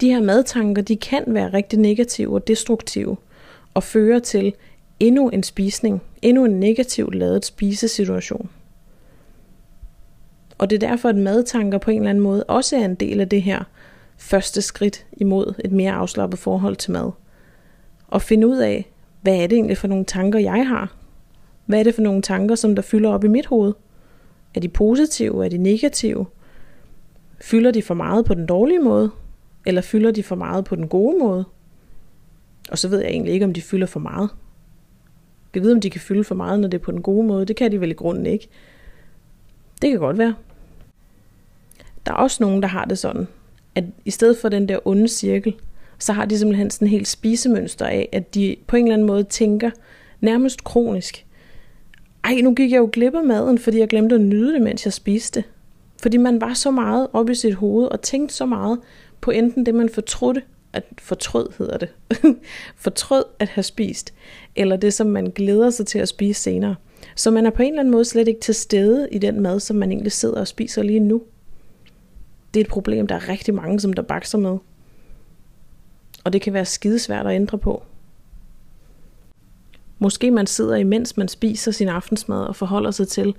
De 0.00 0.08
her 0.08 0.22
madtanker, 0.22 0.82
de 0.82 0.96
kan 0.96 1.24
være 1.26 1.52
rigtig 1.52 1.78
negative 1.78 2.34
og 2.34 2.48
destruktive, 2.48 3.16
og 3.74 3.82
føre 3.82 4.20
til 4.20 4.54
endnu 5.00 5.28
en 5.28 5.42
spisning, 5.42 6.02
endnu 6.22 6.44
en 6.44 6.60
negativt 6.60 7.14
lavet 7.14 7.44
spisesituation. 7.44 8.50
Og 10.58 10.70
det 10.70 10.82
er 10.82 10.88
derfor, 10.88 11.08
at 11.08 11.16
madtanker 11.16 11.78
på 11.78 11.90
en 11.90 11.96
eller 11.96 12.10
anden 12.10 12.24
måde 12.24 12.44
også 12.44 12.76
er 12.76 12.84
en 12.84 12.94
del 12.94 13.20
af 13.20 13.28
det 13.28 13.42
her 13.42 13.64
første 14.16 14.62
skridt 14.62 15.06
imod 15.12 15.54
et 15.64 15.72
mere 15.72 15.92
afslappet 15.92 16.38
forhold 16.38 16.76
til 16.76 16.92
mad. 16.92 17.10
Og 18.12 18.22
finde 18.22 18.46
ud 18.46 18.56
af, 18.56 18.90
hvad 19.22 19.36
er 19.36 19.46
det 19.46 19.56
egentlig 19.56 19.78
for 19.78 19.88
nogle 19.88 20.04
tanker, 20.04 20.38
jeg 20.38 20.68
har? 20.68 20.96
Hvad 21.66 21.78
er 21.78 21.82
det 21.82 21.94
for 21.94 22.02
nogle 22.02 22.22
tanker, 22.22 22.54
som 22.54 22.74
der 22.74 22.82
fylder 22.82 23.10
op 23.10 23.24
i 23.24 23.28
mit 23.28 23.46
hoved? 23.46 23.72
Er 24.54 24.60
de 24.60 24.68
positive? 24.68 25.44
Er 25.44 25.48
de 25.48 25.58
negative? 25.58 26.26
Fylder 27.40 27.70
de 27.70 27.82
for 27.82 27.94
meget 27.94 28.24
på 28.24 28.34
den 28.34 28.46
dårlige 28.46 28.78
måde? 28.78 29.10
Eller 29.66 29.80
fylder 29.80 30.10
de 30.10 30.22
for 30.22 30.36
meget 30.36 30.64
på 30.64 30.76
den 30.76 30.88
gode 30.88 31.18
måde? 31.18 31.44
Og 32.70 32.78
så 32.78 32.88
ved 32.88 33.00
jeg 33.00 33.10
egentlig 33.10 33.34
ikke, 33.34 33.46
om 33.46 33.52
de 33.52 33.62
fylder 33.62 33.86
for 33.86 34.00
meget. 34.00 34.30
Jeg 35.54 35.62
ved, 35.62 35.72
om 35.72 35.80
de 35.80 35.90
kan 35.90 36.00
fylde 36.00 36.24
for 36.24 36.34
meget, 36.34 36.60
når 36.60 36.68
det 36.68 36.78
er 36.78 36.84
på 36.84 36.92
den 36.92 37.02
gode 37.02 37.26
måde. 37.26 37.46
Det 37.46 37.56
kan 37.56 37.72
de 37.72 37.80
vel 37.80 37.90
i 37.90 37.94
grunden 37.94 38.26
ikke. 38.26 38.48
Det 39.82 39.90
kan 39.90 39.98
godt 39.98 40.18
være. 40.18 40.34
Der 42.06 42.12
er 42.12 42.16
også 42.16 42.42
nogen, 42.42 42.62
der 42.62 42.68
har 42.68 42.84
det 42.84 42.98
sådan, 42.98 43.28
at 43.74 43.84
i 44.04 44.10
stedet 44.10 44.38
for 44.38 44.48
den 44.48 44.68
der 44.68 44.78
onde 44.84 45.08
cirkel, 45.08 45.54
så 46.02 46.12
har 46.12 46.24
de 46.24 46.38
simpelthen 46.38 46.70
sådan 46.70 46.86
en 46.88 46.90
helt 46.90 47.08
spisemønster 47.08 47.86
af, 47.86 48.08
at 48.12 48.34
de 48.34 48.56
på 48.66 48.76
en 48.76 48.84
eller 48.84 48.94
anden 48.94 49.06
måde 49.06 49.24
tænker 49.24 49.70
nærmest 50.20 50.64
kronisk, 50.64 51.26
ej, 52.24 52.34
nu 52.42 52.54
gik 52.54 52.72
jeg 52.72 52.78
jo 52.78 52.90
glip 52.92 53.14
af 53.14 53.24
maden, 53.24 53.58
fordi 53.58 53.78
jeg 53.78 53.88
glemte 53.88 54.14
at 54.14 54.20
nyde 54.20 54.52
det, 54.52 54.62
mens 54.62 54.84
jeg 54.84 54.92
spiste. 54.92 55.44
Fordi 56.02 56.16
man 56.16 56.40
var 56.40 56.54
så 56.54 56.70
meget 56.70 57.08
op 57.12 57.30
i 57.30 57.34
sit 57.34 57.54
hoved 57.54 57.86
og 57.86 58.02
tænkte 58.02 58.34
så 58.34 58.46
meget 58.46 58.78
på 59.20 59.30
enten 59.30 59.66
det, 59.66 59.74
man 59.74 59.88
fortrudte, 59.88 60.42
at 60.72 60.84
fortrød 60.98 61.48
hedder 61.58 61.78
det, 61.78 61.88
fortrød 62.84 63.24
at 63.38 63.48
have 63.48 63.62
spist, 63.62 64.14
eller 64.56 64.76
det, 64.76 64.94
som 64.94 65.06
man 65.06 65.26
glæder 65.26 65.70
sig 65.70 65.86
til 65.86 65.98
at 65.98 66.08
spise 66.08 66.42
senere. 66.42 66.74
Så 67.16 67.30
man 67.30 67.46
er 67.46 67.50
på 67.50 67.62
en 67.62 67.68
eller 67.68 67.80
anden 67.80 67.92
måde 67.92 68.04
slet 68.04 68.28
ikke 68.28 68.40
til 68.40 68.54
stede 68.54 69.08
i 69.12 69.18
den 69.18 69.40
mad, 69.40 69.60
som 69.60 69.76
man 69.76 69.90
egentlig 69.90 70.12
sidder 70.12 70.40
og 70.40 70.48
spiser 70.48 70.82
lige 70.82 71.00
nu. 71.00 71.22
Det 72.54 72.60
er 72.60 72.64
et 72.64 72.70
problem, 72.70 73.06
der 73.06 73.14
er 73.14 73.28
rigtig 73.28 73.54
mange, 73.54 73.80
som 73.80 73.92
der 73.92 74.02
bakser 74.02 74.38
med. 74.38 74.58
Og 76.24 76.32
det 76.32 76.42
kan 76.42 76.52
være 76.52 76.64
skidesvært 76.64 77.26
at 77.26 77.34
ændre 77.34 77.58
på. 77.58 77.82
Måske 79.98 80.30
man 80.30 80.46
sidder 80.46 80.76
imens 80.76 81.16
man 81.16 81.28
spiser 81.28 81.70
sin 81.70 81.88
aftensmad 81.88 82.44
og 82.44 82.56
forholder 82.56 82.90
sig 82.90 83.08
til, 83.08 83.34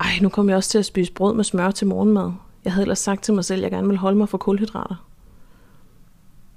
ej, 0.00 0.10
nu 0.22 0.28
kommer 0.28 0.52
jeg 0.52 0.56
også 0.56 0.70
til 0.70 0.78
at 0.78 0.84
spise 0.84 1.12
brød 1.12 1.34
med 1.34 1.44
smør 1.44 1.70
til 1.70 1.86
morgenmad. 1.86 2.32
Jeg 2.64 2.72
havde 2.72 2.84
ellers 2.84 2.98
sagt 2.98 3.24
til 3.24 3.34
mig 3.34 3.44
selv, 3.44 3.58
at 3.58 3.62
jeg 3.62 3.70
gerne 3.70 3.88
vil 3.88 3.96
holde 3.96 4.18
mig 4.18 4.28
for 4.28 4.38
kulhydrater. 4.38 5.06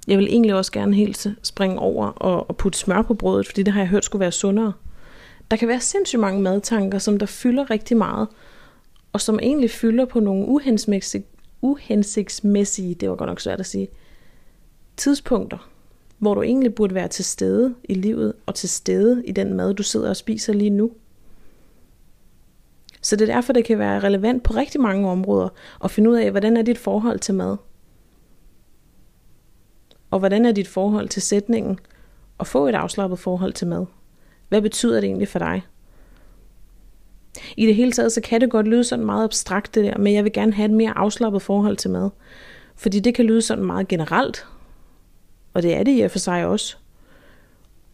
Jeg 0.08 0.18
vil 0.18 0.26
egentlig 0.26 0.54
også 0.54 0.72
gerne 0.72 0.94
helt 0.94 1.26
springe 1.42 1.78
over 1.78 2.06
og, 2.06 2.50
og 2.50 2.56
putte 2.56 2.78
smør 2.78 3.02
på 3.02 3.14
brødet, 3.14 3.46
fordi 3.46 3.62
det 3.62 3.72
har 3.72 3.80
jeg 3.80 3.88
hørt 3.88 4.04
skulle 4.04 4.20
være 4.20 4.32
sundere. 4.32 4.72
Der 5.50 5.56
kan 5.56 5.68
være 5.68 5.80
sindssygt 5.80 6.20
mange 6.20 6.42
madtanker, 6.42 6.98
som 6.98 7.18
der 7.18 7.26
fylder 7.26 7.70
rigtig 7.70 7.96
meget, 7.96 8.28
og 9.12 9.20
som 9.20 9.38
egentlig 9.42 9.70
fylder 9.70 10.04
på 10.04 10.20
nogle 10.20 10.46
uhensigtsmæssige, 10.46 11.24
uhensigtsmæssige 11.62 12.94
det 12.94 13.10
var 13.10 13.16
godt 13.16 13.28
nok 13.28 13.40
svært 13.40 13.60
at 13.60 13.66
sige, 13.66 13.88
tidspunkter, 15.00 15.70
hvor 16.18 16.34
du 16.34 16.42
egentlig 16.42 16.74
burde 16.74 16.94
være 16.94 17.08
til 17.08 17.24
stede 17.24 17.74
i 17.84 17.94
livet 17.94 18.32
og 18.46 18.54
til 18.54 18.68
stede 18.68 19.22
i 19.26 19.32
den 19.32 19.54
mad, 19.54 19.74
du 19.74 19.82
sidder 19.82 20.08
og 20.08 20.16
spiser 20.16 20.52
lige 20.52 20.70
nu. 20.70 20.90
Så 23.02 23.16
det 23.16 23.30
er 23.30 23.34
derfor, 23.34 23.52
det 23.52 23.64
kan 23.64 23.78
være 23.78 24.00
relevant 24.00 24.42
på 24.42 24.54
rigtig 24.54 24.80
mange 24.80 25.08
områder 25.08 25.48
at 25.84 25.90
finde 25.90 26.10
ud 26.10 26.16
af, 26.16 26.30
hvordan 26.30 26.56
er 26.56 26.62
dit 26.62 26.78
forhold 26.78 27.18
til 27.18 27.34
mad? 27.34 27.56
Og 30.10 30.18
hvordan 30.18 30.44
er 30.44 30.52
dit 30.52 30.68
forhold 30.68 31.08
til 31.08 31.22
sætningen 31.22 31.78
at 32.40 32.46
få 32.46 32.66
et 32.66 32.74
afslappet 32.74 33.18
forhold 33.18 33.52
til 33.52 33.66
mad? 33.66 33.86
Hvad 34.48 34.62
betyder 34.62 35.00
det 35.00 35.06
egentlig 35.06 35.28
for 35.28 35.38
dig? 35.38 35.62
I 37.56 37.66
det 37.66 37.74
hele 37.74 37.92
taget, 37.92 38.12
så 38.12 38.20
kan 38.20 38.40
det 38.40 38.50
godt 38.50 38.68
lyde 38.68 38.84
sådan 38.84 39.04
meget 39.04 39.24
abstrakt 39.24 39.74
det 39.74 39.84
der, 39.84 39.98
men 39.98 40.14
jeg 40.14 40.24
vil 40.24 40.32
gerne 40.32 40.52
have 40.52 40.64
et 40.64 40.76
mere 40.76 40.98
afslappet 40.98 41.42
forhold 41.42 41.76
til 41.76 41.90
mad. 41.90 42.10
Fordi 42.76 43.00
det 43.00 43.14
kan 43.14 43.24
lyde 43.24 43.42
sådan 43.42 43.64
meget 43.64 43.88
generelt, 43.88 44.46
og 45.52 45.62
det 45.62 45.74
er 45.74 45.82
det 45.82 45.98
i 45.98 46.00
og 46.00 46.10
for 46.10 46.18
sig 46.18 46.46
også. 46.46 46.76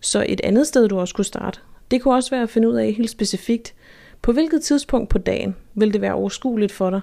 Så 0.01 0.27
et 0.29 0.41
andet 0.45 0.67
sted, 0.67 0.89
du 0.89 0.99
også 0.99 1.15
kunne 1.15 1.25
starte, 1.25 1.61
det 1.91 2.03
kunne 2.03 2.15
også 2.15 2.31
være 2.31 2.43
at 2.43 2.51
finde 2.51 2.69
ud 2.69 2.75
af 2.75 2.93
helt 2.93 3.11
specifikt, 3.11 3.75
på 4.23 4.33
hvilket 4.33 4.63
tidspunkt 4.63 5.09
på 5.09 5.19
dagen 5.19 5.57
vil 5.75 5.93
det 5.93 6.01
være 6.01 6.15
overskueligt 6.15 6.73
for 6.73 6.91
dig 6.91 7.01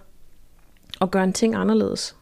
at 1.02 1.12
gøre 1.12 1.24
en 1.24 1.34
ting 1.34 1.56
anderledes. 1.56 2.16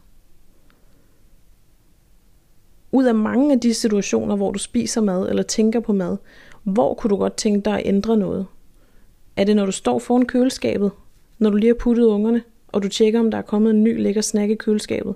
Ud 2.92 3.04
af 3.04 3.14
mange 3.14 3.52
af 3.52 3.60
de 3.60 3.74
situationer, 3.74 4.36
hvor 4.36 4.50
du 4.50 4.58
spiser 4.58 5.00
mad 5.00 5.28
eller 5.28 5.42
tænker 5.42 5.80
på 5.80 5.92
mad, 5.92 6.16
hvor 6.62 6.94
kunne 6.94 7.08
du 7.08 7.16
godt 7.16 7.36
tænke 7.36 7.64
dig 7.64 7.74
at 7.74 7.82
ændre 7.84 8.16
noget? 8.16 8.46
Er 9.36 9.44
det, 9.44 9.56
når 9.56 9.66
du 9.66 9.72
står 9.72 9.98
foran 9.98 10.26
køleskabet, 10.26 10.90
når 11.38 11.50
du 11.50 11.56
lige 11.56 11.68
har 11.68 11.78
puttet 11.80 12.04
ungerne, 12.04 12.42
og 12.68 12.82
du 12.82 12.88
tjekker, 12.88 13.20
om 13.20 13.30
der 13.30 13.38
er 13.38 13.42
kommet 13.42 13.70
en 13.70 13.84
ny 13.84 14.02
lækker 14.02 14.20
snack 14.20 14.50
i 14.50 14.54
køleskabet? 14.54 15.14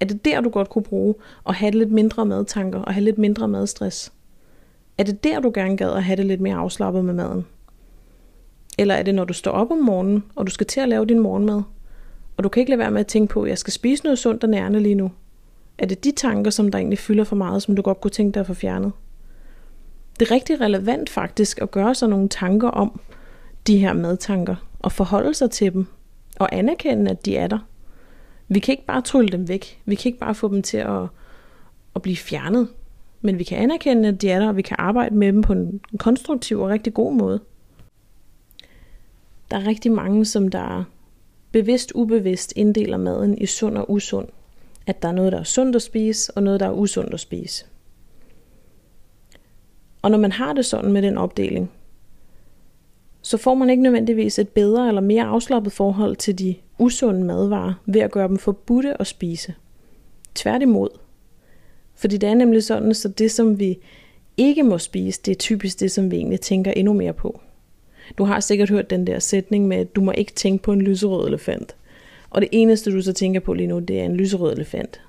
Er 0.00 0.04
det 0.04 0.24
der, 0.24 0.40
du 0.40 0.50
godt 0.50 0.68
kunne 0.68 0.82
bruge 0.82 1.14
at 1.48 1.54
have 1.54 1.70
lidt 1.70 1.92
mindre 1.92 2.26
madtanker 2.26 2.78
og 2.78 2.94
have 2.94 3.04
lidt 3.04 3.18
mindre 3.18 3.48
madstress? 3.48 4.12
Er 4.98 5.02
det 5.02 5.24
der, 5.24 5.40
du 5.40 5.50
gerne 5.54 5.76
gad 5.76 5.92
at 5.92 6.04
have 6.04 6.16
det 6.16 6.26
lidt 6.26 6.40
mere 6.40 6.56
afslappet 6.56 7.04
med 7.04 7.14
maden? 7.14 7.46
Eller 8.78 8.94
er 8.94 9.02
det, 9.02 9.14
når 9.14 9.24
du 9.24 9.32
står 9.32 9.50
op 9.50 9.70
om 9.70 9.78
morgenen, 9.78 10.24
og 10.34 10.46
du 10.46 10.50
skal 10.50 10.66
til 10.66 10.80
at 10.80 10.88
lave 10.88 11.06
din 11.06 11.18
morgenmad, 11.18 11.62
og 12.36 12.44
du 12.44 12.48
kan 12.48 12.60
ikke 12.60 12.70
lade 12.70 12.78
være 12.78 12.90
med 12.90 13.00
at 13.00 13.06
tænke 13.06 13.32
på, 13.32 13.42
at 13.42 13.48
jeg 13.48 13.58
skal 13.58 13.72
spise 13.72 14.04
noget 14.04 14.18
sundt 14.18 14.44
og 14.44 14.50
nærende 14.50 14.80
lige 14.80 14.94
nu? 14.94 15.10
Er 15.78 15.86
det 15.86 16.04
de 16.04 16.12
tanker, 16.12 16.50
som 16.50 16.70
der 16.70 16.78
egentlig 16.78 16.98
fylder 16.98 17.24
for 17.24 17.36
meget, 17.36 17.62
som 17.62 17.76
du 17.76 17.82
godt 17.82 18.00
kunne 18.00 18.10
tænke 18.10 18.34
dig 18.34 18.40
at 18.40 18.46
få 18.46 18.54
fjernet? 18.54 18.92
Det 20.20 20.30
er 20.30 20.34
rigtig 20.34 20.60
relevant 20.60 21.10
faktisk 21.10 21.62
at 21.62 21.70
gøre 21.70 21.94
sig 21.94 22.08
nogle 22.08 22.28
tanker 22.28 22.68
om 22.68 23.00
de 23.66 23.78
her 23.78 23.92
madtanker, 23.92 24.56
og 24.78 24.92
forholde 24.92 25.34
sig 25.34 25.50
til 25.50 25.72
dem, 25.72 25.86
og 26.38 26.48
anerkende, 26.56 27.10
at 27.10 27.26
de 27.26 27.36
er 27.36 27.46
der. 27.46 27.58
Vi 28.52 28.58
kan 28.58 28.72
ikke 28.72 28.86
bare 28.86 29.02
trylle 29.02 29.32
dem 29.32 29.48
væk. 29.48 29.82
Vi 29.84 29.94
kan 29.94 30.08
ikke 30.08 30.18
bare 30.18 30.34
få 30.34 30.48
dem 30.48 30.62
til 30.62 30.76
at, 30.76 31.02
at 31.94 32.02
blive 32.02 32.16
fjernet. 32.16 32.68
Men 33.20 33.38
vi 33.38 33.44
kan 33.44 33.58
anerkende, 33.58 34.08
at 34.08 34.22
de 34.22 34.30
er 34.30 34.38
der, 34.38 34.48
og 34.48 34.56
vi 34.56 34.62
kan 34.62 34.76
arbejde 34.80 35.14
med 35.14 35.32
dem 35.32 35.42
på 35.42 35.52
en 35.52 35.80
konstruktiv 35.98 36.60
og 36.60 36.68
rigtig 36.68 36.94
god 36.94 37.12
måde. 37.12 37.40
Der 39.50 39.56
er 39.56 39.66
rigtig 39.66 39.92
mange, 39.92 40.24
som 40.24 40.48
der 40.48 40.84
bevidst 41.52 41.92
ubevidst 41.94 42.52
inddeler 42.56 42.96
maden 42.96 43.38
i 43.38 43.46
sund 43.46 43.78
og 43.78 43.90
usund. 43.90 44.28
At 44.86 45.02
der 45.02 45.08
er 45.08 45.12
noget, 45.12 45.32
der 45.32 45.38
er 45.38 45.44
sundt 45.44 45.76
at 45.76 45.82
spise, 45.82 46.36
og 46.36 46.42
noget, 46.42 46.60
der 46.60 46.66
er 46.66 46.72
usundt 46.72 47.14
at 47.14 47.20
spise. 47.20 47.64
Og 50.02 50.10
når 50.10 50.18
man 50.18 50.32
har 50.32 50.52
det 50.52 50.64
sådan 50.64 50.92
med 50.92 51.02
den 51.02 51.18
opdeling, 51.18 51.70
så 53.22 53.36
får 53.36 53.54
man 53.54 53.70
ikke 53.70 53.82
nødvendigvis 53.82 54.38
et 54.38 54.48
bedre 54.48 54.88
eller 54.88 55.00
mere 55.00 55.24
afslappet 55.24 55.72
forhold 55.72 56.16
til 56.16 56.38
de 56.38 56.54
usunde 56.80 57.24
madvarer 57.24 57.74
ved 57.86 58.00
at 58.00 58.10
gøre 58.10 58.28
dem 58.28 58.38
forbudte 58.38 59.00
at 59.00 59.06
spise. 59.06 59.54
Tværtimod. 60.34 60.88
Fordi 61.94 62.16
det 62.16 62.28
er 62.28 62.34
nemlig 62.34 62.64
sådan, 62.64 62.94
så 62.94 63.08
det 63.08 63.30
som 63.30 63.58
vi 63.58 63.78
ikke 64.36 64.62
må 64.62 64.78
spise, 64.78 65.20
det 65.24 65.32
er 65.32 65.36
typisk 65.36 65.80
det, 65.80 65.90
som 65.90 66.10
vi 66.10 66.16
egentlig 66.16 66.40
tænker 66.40 66.70
endnu 66.70 66.92
mere 66.92 67.12
på. 67.12 67.40
Du 68.18 68.24
har 68.24 68.40
sikkert 68.40 68.70
hørt 68.70 68.90
den 68.90 69.06
der 69.06 69.18
sætning 69.18 69.68
med, 69.68 69.76
at 69.76 69.96
du 69.96 70.00
må 70.00 70.12
ikke 70.12 70.32
tænke 70.32 70.62
på 70.62 70.72
en 70.72 70.82
lyserød 70.82 71.28
elefant. 71.28 71.76
Og 72.30 72.40
det 72.40 72.48
eneste, 72.52 72.92
du 72.92 73.02
så 73.02 73.12
tænker 73.12 73.40
på 73.40 73.52
lige 73.52 73.66
nu, 73.66 73.78
det 73.78 74.00
er 74.00 74.04
en 74.04 74.16
lyserød 74.16 74.52
elefant. 74.52 75.00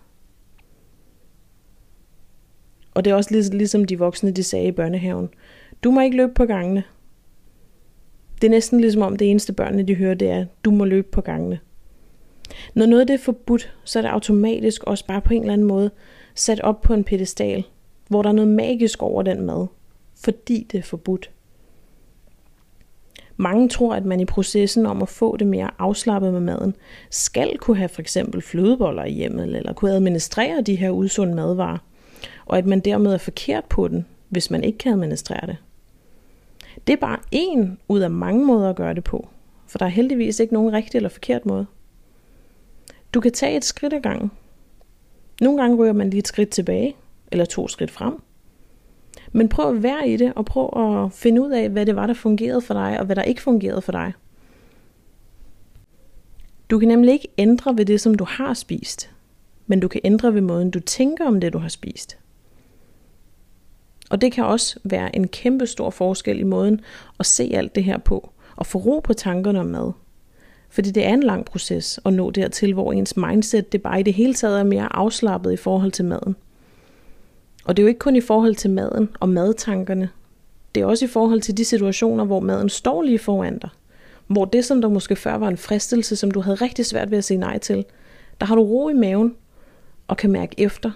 Og 2.94 3.06
det 3.06 3.12
er 3.12 3.16
også 3.16 3.50
ligesom 3.54 3.86
de 3.86 4.00
voksne, 4.00 4.32
de 4.32 4.44
sagde 4.44 4.68
i 4.68 4.72
børnehaven. 4.72 5.30
Du 5.84 5.92
må 5.92 6.02
ikke 6.02 6.18
løbe 6.18 6.34
på 6.34 6.46
gangene. 6.46 6.84
Det 8.42 8.48
er 8.48 8.52
næsten 8.52 8.80
ligesom 8.80 9.02
om 9.02 9.16
det 9.16 9.32
eneste 9.32 9.54
børnene, 9.54 9.84
de 9.84 9.96
hører, 9.96 10.14
det 10.14 10.30
er, 10.30 10.46
du 10.66 10.72
må 10.72 10.86
løbe 10.86 11.08
på 11.12 11.22
gangene. 11.22 11.60
Når 12.74 12.86
noget 12.86 13.08
det 13.08 13.14
er 13.14 13.18
forbudt, 13.18 13.74
så 13.84 14.00
er 14.00 14.04
det 14.04 14.10
automatisk 14.10 14.84
også 14.84 15.06
bare 15.06 15.22
på 15.22 15.34
en 15.34 15.42
eller 15.42 15.54
anden 15.54 15.68
måde 15.68 15.92
sat 16.36 16.60
op 16.62 16.82
på 16.82 16.94
en 16.94 17.04
pedestal, 17.04 17.64
hvor 18.08 18.22
der 18.22 18.30
er 18.30 18.34
noget 18.34 18.48
magisk 18.48 19.04
over 19.04 19.24
den 19.24 19.42
mad, 19.42 19.68
fordi 20.24 20.68
det 20.72 20.78
er 20.78 20.84
forbudt. 20.84 21.32
Mange 23.38 23.70
tror, 23.70 23.96
at 23.96 24.06
man 24.06 24.20
i 24.20 24.26
processen 24.26 24.86
om 24.86 25.02
at 25.02 25.10
få 25.10 25.38
det 25.38 25.48
mere 25.48 25.72
afslappet 25.80 26.34
med 26.34 26.42
maden, 26.42 26.76
skal 27.10 27.58
kunne 27.58 27.78
have 27.78 27.90
for 27.90 28.02
eksempel 28.02 28.42
flødeboller 28.42 29.04
i 29.04 29.12
hjemmet, 29.12 29.56
eller 29.56 29.74
kunne 29.74 29.92
administrere 29.92 30.62
de 30.62 30.76
her 30.76 30.90
udsunde 30.90 31.36
madvarer, 31.36 31.78
og 32.46 32.58
at 32.58 32.66
man 32.66 32.80
dermed 32.80 33.14
er 33.14 33.18
forkert 33.18 33.66
på 33.66 33.88
den, 33.88 34.06
hvis 34.30 34.52
man 34.52 34.64
ikke 34.64 34.78
kan 34.78 34.94
administrere 34.94 35.48
det. 35.48 35.58
Det 36.88 36.94
er 36.94 36.98
bare 36.98 37.20
en 37.32 37.78
ud 37.88 38.00
af 38.00 38.12
mange 38.12 38.46
måder 38.46 38.70
at 38.70 38.76
gøre 38.76 38.94
det 38.94 39.04
på, 39.04 39.30
for 39.68 39.78
der 39.78 39.86
er 39.86 39.90
heldigvis 39.90 40.40
ikke 40.40 40.54
nogen 40.54 40.74
rigtig 40.74 40.98
eller 40.98 41.10
forkert 41.10 41.46
måde. 41.46 41.66
Du 43.14 43.20
kan 43.20 43.32
tage 43.32 43.58
et 43.58 43.66
skridt 43.66 43.94
ad 43.94 44.02
gangen. 44.02 44.32
Nogle 45.42 45.62
gange 45.62 45.78
ryger 45.78 45.94
man 45.94 46.10
lige 46.10 46.20
et 46.20 46.28
skridt 46.28 46.50
tilbage, 46.50 46.96
eller 47.32 47.46
to 47.46 47.68
skridt 47.68 47.92
frem. 47.92 48.22
Men 49.32 49.50
prøv 49.50 49.76
at 49.76 49.84
være 49.84 50.10
i 50.10 50.18
det, 50.18 50.34
og 50.36 50.46
prøv 50.46 50.70
at 50.76 51.14
finde 51.14 51.42
ud 51.42 51.52
af, 51.52 51.70
hvad 51.70 51.86
det 51.86 51.96
var, 51.96 52.08
der 52.08 52.14
fungerede 52.14 52.62
for 52.62 52.74
dig, 52.74 53.00
og 53.00 53.06
hvad 53.06 53.16
der 53.16 53.24
ikke 53.24 53.42
fungerede 53.42 53.82
for 53.82 53.92
dig. 53.92 54.14
Du 56.70 56.80
kan 56.80 56.88
nemlig 56.88 57.14
ikke 57.14 57.28
ændre 57.38 57.78
ved 57.78 57.86
det, 57.86 58.02
som 58.02 58.16
du 58.16 58.24
har 58.24 58.54
spist, 58.54 59.12
men 59.68 59.80
du 59.80 59.88
kan 59.88 60.02
ændre 60.04 60.34
ved 60.34 60.42
måden, 60.42 60.72
du 60.72 60.80
tænker 60.80 61.28
om 61.28 61.42
det, 61.42 61.54
du 61.54 61.58
har 61.58 61.70
spist. 61.70 62.18
Og 64.12 64.22
det 64.22 64.32
kan 64.32 64.46
også 64.46 64.80
være 64.84 65.16
en 65.16 65.28
kæmpe 65.28 65.66
stor 65.66 65.90
forskel 65.90 66.40
i 66.40 66.44
måden 66.44 66.82
at 67.20 67.26
se 67.26 67.52
alt 67.54 67.76
det 67.76 67.84
her 67.84 67.98
på, 67.98 68.30
og 68.56 68.66
få 68.66 68.78
ro 68.78 69.00
på 69.00 69.14
tankerne 69.14 69.60
om 69.60 69.66
mad. 69.66 69.92
Fordi 70.70 70.92
det 70.92 71.06
er 71.06 71.14
en 71.14 71.24
lang 71.24 71.46
proces 71.46 72.00
at 72.06 72.14
nå 72.14 72.32
dertil, 72.32 72.74
hvor 72.74 72.94
ens 72.94 73.18
mindset 73.18 73.72
det 73.72 73.82
bare 73.82 74.00
i 74.00 74.04
det 74.04 74.14
hele 74.14 74.34
taget 74.34 74.60
er 74.60 74.64
mere 74.64 74.96
afslappet 74.96 75.54
i 75.54 75.58
forhold 75.58 75.92
til 75.92 76.06
maden. 76.06 76.36
Og 77.66 77.78
det 77.78 77.82
er 77.82 77.84
jo 77.84 77.88
ikke 77.88 78.00
kun 78.00 78.16
i 78.16 78.22
forhold 78.22 78.56
til 78.56 78.70
maden 78.70 79.10
og 79.20 79.30
madtankerne. 79.30 80.10
Det 80.76 80.82
er 80.82 80.86
også 80.86 81.06
i 81.06 81.08
forhold 81.08 81.42
til 81.42 81.58
de 81.58 81.66
situationer, 81.66 82.26
hvor 82.26 82.40
maden 82.40 82.70
står 82.70 83.02
lige 83.02 83.20
foran 83.20 83.58
dig. 83.58 83.70
Hvor 84.28 84.46
det, 84.46 84.66
som 84.66 84.82
der 84.82 84.90
måske 84.90 85.16
før 85.16 85.36
var 85.36 85.48
en 85.48 85.58
fristelse, 85.58 86.16
som 86.16 86.32
du 86.32 86.42
havde 86.42 86.56
rigtig 86.56 86.86
svært 86.86 87.12
ved 87.12 87.18
at 87.18 87.24
sige 87.24 87.38
nej 87.38 87.58
til, 87.58 87.86
der 88.40 88.46
har 88.46 88.56
du 88.56 88.64
ro 88.64 88.90
i 88.90 88.94
maven 88.94 89.36
og 90.08 90.18
kan 90.18 90.32
mærke 90.32 90.56
efter. 90.58 90.92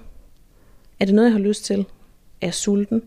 Er 1.00 1.06
det 1.06 1.16
noget, 1.16 1.30
jeg 1.30 1.34
har 1.34 1.48
lyst 1.48 1.66
til? 1.66 1.86
Er 2.46 2.52
sulten. 2.52 3.04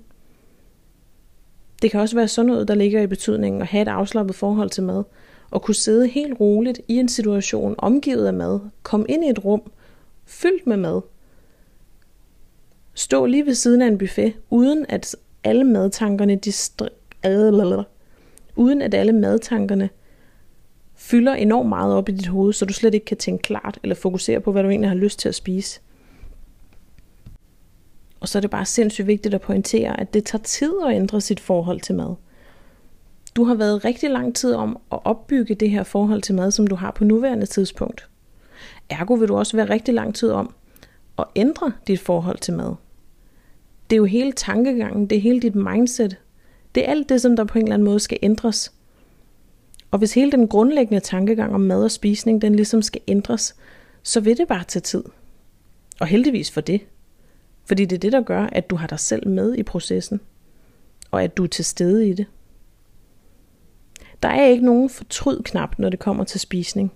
Det 1.82 1.90
kan 1.90 2.00
også 2.00 2.16
være 2.16 2.28
sådan 2.28 2.46
noget, 2.46 2.68
der 2.68 2.74
ligger 2.74 3.02
i 3.02 3.06
betydningen 3.06 3.62
at 3.62 3.68
have 3.68 3.82
et 3.82 3.88
afslappet 3.88 4.36
forhold 4.36 4.70
til 4.70 4.82
mad, 4.82 5.04
og 5.50 5.62
kunne 5.62 5.74
sidde 5.74 6.08
helt 6.08 6.40
roligt 6.40 6.80
i 6.88 6.94
en 6.94 7.08
situation 7.08 7.74
omgivet 7.78 8.26
af 8.26 8.34
mad, 8.34 8.60
komme 8.82 9.06
ind 9.08 9.24
i 9.24 9.28
et 9.28 9.44
rum 9.44 9.62
fyldt 10.26 10.66
med 10.66 10.76
mad, 10.76 11.00
stå 12.94 13.26
lige 13.26 13.46
ved 13.46 13.54
siden 13.54 13.82
af 13.82 13.86
en 13.86 13.98
buffet, 13.98 14.34
uden 14.50 14.86
at 14.88 15.16
alle 15.44 15.64
madtankerne 15.64 16.36
de 16.36 16.50
str- 16.50 16.88
uden 18.56 18.82
at 18.82 18.94
alle 18.94 19.12
madtankerne 19.12 19.90
fylder 20.94 21.34
enormt 21.34 21.68
meget 21.68 21.94
op 21.94 22.08
i 22.08 22.12
dit 22.12 22.26
hoved, 22.26 22.52
så 22.52 22.64
du 22.64 22.72
slet 22.72 22.94
ikke 22.94 23.06
kan 23.06 23.16
tænke 23.16 23.42
klart 23.42 23.78
eller 23.82 23.94
fokusere 23.94 24.40
på, 24.40 24.52
hvad 24.52 24.62
du 24.62 24.68
egentlig 24.68 24.90
har 24.90 24.96
lyst 24.96 25.18
til 25.18 25.28
at 25.28 25.34
spise. 25.34 25.80
Og 28.28 28.30
så 28.30 28.38
er 28.38 28.40
det 28.40 28.50
bare 28.50 28.64
sindssygt 28.64 29.06
vigtigt 29.06 29.34
at 29.34 29.40
pointere, 29.40 30.00
at 30.00 30.14
det 30.14 30.24
tager 30.24 30.42
tid 30.42 30.72
at 30.86 30.94
ændre 30.94 31.20
sit 31.20 31.40
forhold 31.40 31.80
til 31.80 31.94
mad. 31.94 32.14
Du 33.36 33.44
har 33.44 33.54
været 33.54 33.84
rigtig 33.84 34.10
lang 34.10 34.36
tid 34.36 34.54
om 34.54 34.78
at 34.92 34.98
opbygge 35.04 35.54
det 35.54 35.70
her 35.70 35.82
forhold 35.82 36.22
til 36.22 36.34
mad, 36.34 36.50
som 36.50 36.66
du 36.66 36.74
har 36.74 36.90
på 36.90 37.04
nuværende 37.04 37.46
tidspunkt. 37.46 38.08
Ergo 38.90 39.14
vil 39.14 39.28
du 39.28 39.36
også 39.36 39.56
være 39.56 39.70
rigtig 39.70 39.94
lang 39.94 40.14
tid 40.14 40.30
om 40.30 40.54
at 41.18 41.24
ændre 41.36 41.72
dit 41.86 42.00
forhold 42.00 42.38
til 42.38 42.54
mad. 42.54 42.74
Det 43.90 43.96
er 43.96 43.98
jo 43.98 44.04
hele 44.04 44.32
tankegangen, 44.32 45.06
det 45.06 45.16
er 45.18 45.22
hele 45.22 45.40
dit 45.40 45.54
mindset. 45.54 46.16
Det 46.74 46.86
er 46.86 46.90
alt 46.90 47.08
det, 47.08 47.20
som 47.20 47.36
der 47.36 47.44
på 47.44 47.58
en 47.58 47.64
eller 47.64 47.74
anden 47.74 47.86
måde 47.86 48.00
skal 48.00 48.18
ændres. 48.22 48.72
Og 49.90 49.98
hvis 49.98 50.14
hele 50.14 50.32
den 50.32 50.48
grundlæggende 50.48 51.00
tankegang 51.00 51.54
om 51.54 51.60
mad 51.60 51.84
og 51.84 51.90
spisning, 51.90 52.42
den 52.42 52.54
ligesom 52.54 52.82
skal 52.82 53.00
ændres, 53.06 53.54
så 54.02 54.20
vil 54.20 54.36
det 54.36 54.48
bare 54.48 54.64
tage 54.64 54.80
tid. 54.80 55.04
Og 56.00 56.06
heldigvis 56.06 56.50
for 56.50 56.60
det. 56.60 56.80
Fordi 57.68 57.84
det 57.84 57.96
er 57.96 58.00
det, 58.00 58.12
der 58.12 58.22
gør, 58.22 58.42
at 58.42 58.70
du 58.70 58.76
har 58.76 58.86
dig 58.86 59.00
selv 59.00 59.28
med 59.28 59.54
i 59.54 59.62
processen, 59.62 60.20
og 61.10 61.22
at 61.22 61.36
du 61.36 61.42
er 61.42 61.48
til 61.48 61.64
stede 61.64 62.08
i 62.08 62.12
det. 62.12 62.26
Der 64.22 64.28
er 64.28 64.46
ikke 64.46 64.64
nogen 64.64 64.90
fortryd-knap, 64.90 65.78
når 65.78 65.88
det 65.88 65.98
kommer 65.98 66.24
til 66.24 66.40
spisning. 66.40 66.92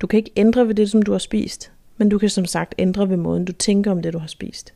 Du 0.00 0.06
kan 0.06 0.18
ikke 0.18 0.32
ændre 0.36 0.68
ved 0.68 0.74
det, 0.74 0.90
som 0.90 1.02
du 1.02 1.12
har 1.12 1.18
spist, 1.18 1.72
men 1.96 2.08
du 2.08 2.18
kan 2.18 2.28
som 2.28 2.44
sagt 2.44 2.74
ændre 2.78 3.08
ved 3.08 3.16
måden, 3.16 3.44
du 3.44 3.52
tænker 3.52 3.90
om 3.90 4.02
det, 4.02 4.12
du 4.12 4.18
har 4.18 4.26
spist. 4.26 4.74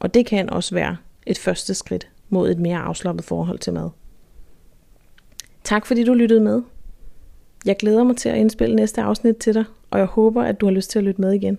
Og 0.00 0.14
det 0.14 0.26
kan 0.26 0.50
også 0.50 0.74
være 0.74 0.96
et 1.26 1.38
første 1.38 1.74
skridt 1.74 2.08
mod 2.28 2.50
et 2.50 2.58
mere 2.58 2.78
afslappet 2.78 3.24
forhold 3.24 3.58
til 3.58 3.72
mad. 3.72 3.90
Tak 5.64 5.86
fordi 5.86 6.04
du 6.04 6.14
lyttede 6.14 6.40
med. 6.40 6.62
Jeg 7.64 7.76
glæder 7.76 8.04
mig 8.04 8.16
til 8.16 8.28
at 8.28 8.36
indspille 8.36 8.76
næste 8.76 9.02
afsnit 9.02 9.36
til 9.36 9.54
dig, 9.54 9.64
og 9.90 9.98
jeg 9.98 10.06
håber, 10.06 10.42
at 10.42 10.60
du 10.60 10.66
har 10.66 10.72
lyst 10.72 10.90
til 10.90 10.98
at 10.98 11.04
lytte 11.04 11.20
med 11.20 11.32
igen. 11.32 11.58